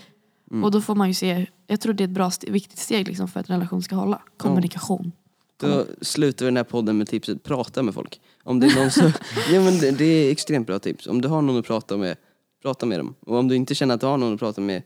Mm. 0.50 0.64
Och 0.64 0.70
då 0.70 0.80
får 0.80 0.94
man 0.94 1.08
ju 1.08 1.14
se, 1.14 1.46
jag 1.66 1.80
tror 1.80 1.92
det 1.92 2.04
är 2.04 2.08
ett 2.08 2.14
bra, 2.14 2.30
viktigt 2.46 2.78
steg 2.78 3.08
liksom 3.08 3.28
för 3.28 3.40
att 3.40 3.48
en 3.48 3.54
relation 3.54 3.82
ska 3.82 3.94
hålla. 3.96 4.22
Kommunikation. 4.36 5.12
Då 5.56 5.86
slutar 6.00 6.44
vi 6.44 6.48
den 6.48 6.56
här 6.56 6.64
podden 6.64 6.98
med 6.98 7.08
tipset 7.08 7.42
prata 7.42 7.82
med 7.82 7.94
folk. 7.94 8.20
Om 8.44 8.60
det 8.60 8.66
är 8.66 8.80
någon 8.80 8.90
som, 8.90 9.12
ja, 9.52 9.60
men 9.60 9.78
det, 9.78 9.90
det 9.90 10.04
är 10.04 10.30
extremt 10.32 10.66
bra 10.66 10.78
tips. 10.78 11.06
Om 11.06 11.20
du 11.20 11.28
har 11.28 11.42
någon 11.42 11.58
att 11.58 11.66
prata 11.66 11.96
med, 11.96 12.16
prata 12.62 12.86
med 12.86 12.98
dem. 12.98 13.14
Och 13.20 13.36
om 13.36 13.48
du 13.48 13.56
inte 13.56 13.74
känner 13.74 13.94
att 13.94 14.00
du 14.00 14.06
har 14.06 14.16
någon 14.18 14.34
att 14.34 14.40
prata 14.40 14.60
med, 14.60 14.82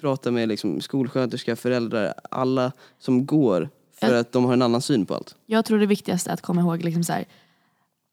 prata 0.00 0.30
med 0.30 0.48
liksom 0.48 0.80
skolsköterska, 0.80 1.56
föräldrar, 1.56 2.14
alla 2.30 2.72
som 2.98 3.26
går 3.26 3.68
för 4.00 4.06
Jag- 4.06 4.18
att 4.18 4.32
de 4.32 4.44
har 4.44 4.52
en 4.52 4.62
annan 4.62 4.82
syn 4.82 5.06
på 5.06 5.14
allt. 5.14 5.36
Jag 5.46 5.64
tror 5.64 5.78
det 5.78 5.86
viktigaste 5.86 6.30
är 6.30 6.34
att 6.34 6.42
komma 6.42 6.60
ihåg, 6.60 6.84
liksom 6.84 7.04
så 7.04 7.12
här, 7.12 7.24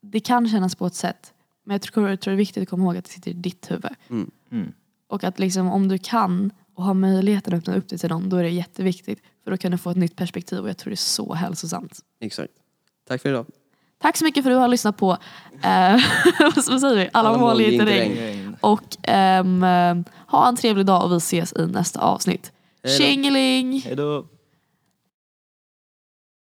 det 0.01 0.19
kan 0.19 0.49
kännas 0.49 0.75
på 0.75 0.86
ett 0.86 0.95
sätt 0.95 1.33
men 1.67 1.73
jag 1.73 1.81
tror, 1.81 2.10
jag 2.10 2.19
tror 2.19 2.31
det 2.31 2.36
är 2.36 2.38
viktigt 2.38 2.63
att 2.63 2.69
komma 2.69 2.83
ihåg 2.83 2.97
att 2.97 3.05
det 3.05 3.12
sitter 3.12 3.31
i 3.31 3.33
ditt 3.33 3.71
huvud. 3.71 3.91
Mm. 4.51 4.73
Och 5.07 5.23
att 5.23 5.39
liksom, 5.39 5.67
om 5.67 5.88
du 5.88 5.97
kan 5.97 6.51
och 6.75 6.83
har 6.83 6.93
möjligheten 6.93 7.53
att 7.53 7.60
öppna 7.60 7.75
upp 7.75 7.89
dig 7.89 7.99
till 7.99 8.10
någon 8.10 8.29
då 8.29 8.38
är 8.38 8.43
det 8.43 8.49
jätteviktigt 8.49 9.19
för 9.43 9.51
då 9.51 9.57
kan 9.57 9.71
du 9.71 9.77
få 9.77 9.89
ett 9.89 9.97
nytt 9.97 10.15
perspektiv 10.15 10.60
och 10.60 10.69
jag 10.69 10.77
tror 10.77 10.91
det 10.91 10.93
är 10.93 10.95
så 10.95 11.33
hälsosamt. 11.33 11.99
Exakt. 12.19 12.53
Tack 13.07 13.21
för 13.21 13.29
idag. 13.29 13.45
Tack 14.01 14.17
så 14.17 14.23
mycket 14.23 14.43
för 14.43 14.51
att 14.51 14.55
du 14.55 14.60
har 14.60 14.67
lyssnat 14.67 14.97
på 14.97 15.17
eh, 15.63 15.91
vad 16.39 16.81
säger 16.81 16.95
vi? 16.95 17.10
Alla, 17.13 17.29
Alla 17.29 17.38
mål 17.38 17.62
i 17.62 17.79
regn. 17.79 18.55
Och 18.62 18.97
ehm, 19.03 19.63
eh, 19.63 19.97
ha 20.27 20.47
en 20.47 20.55
trevlig 20.55 20.86
dag 20.86 21.05
och 21.05 21.12
vi 21.12 21.17
ses 21.17 21.53
i 21.53 21.65
nästa 21.65 21.99
avsnitt. 21.99 22.51
Tjingeling! 22.97 23.81
Hej 23.81 23.95
då. 23.95 24.25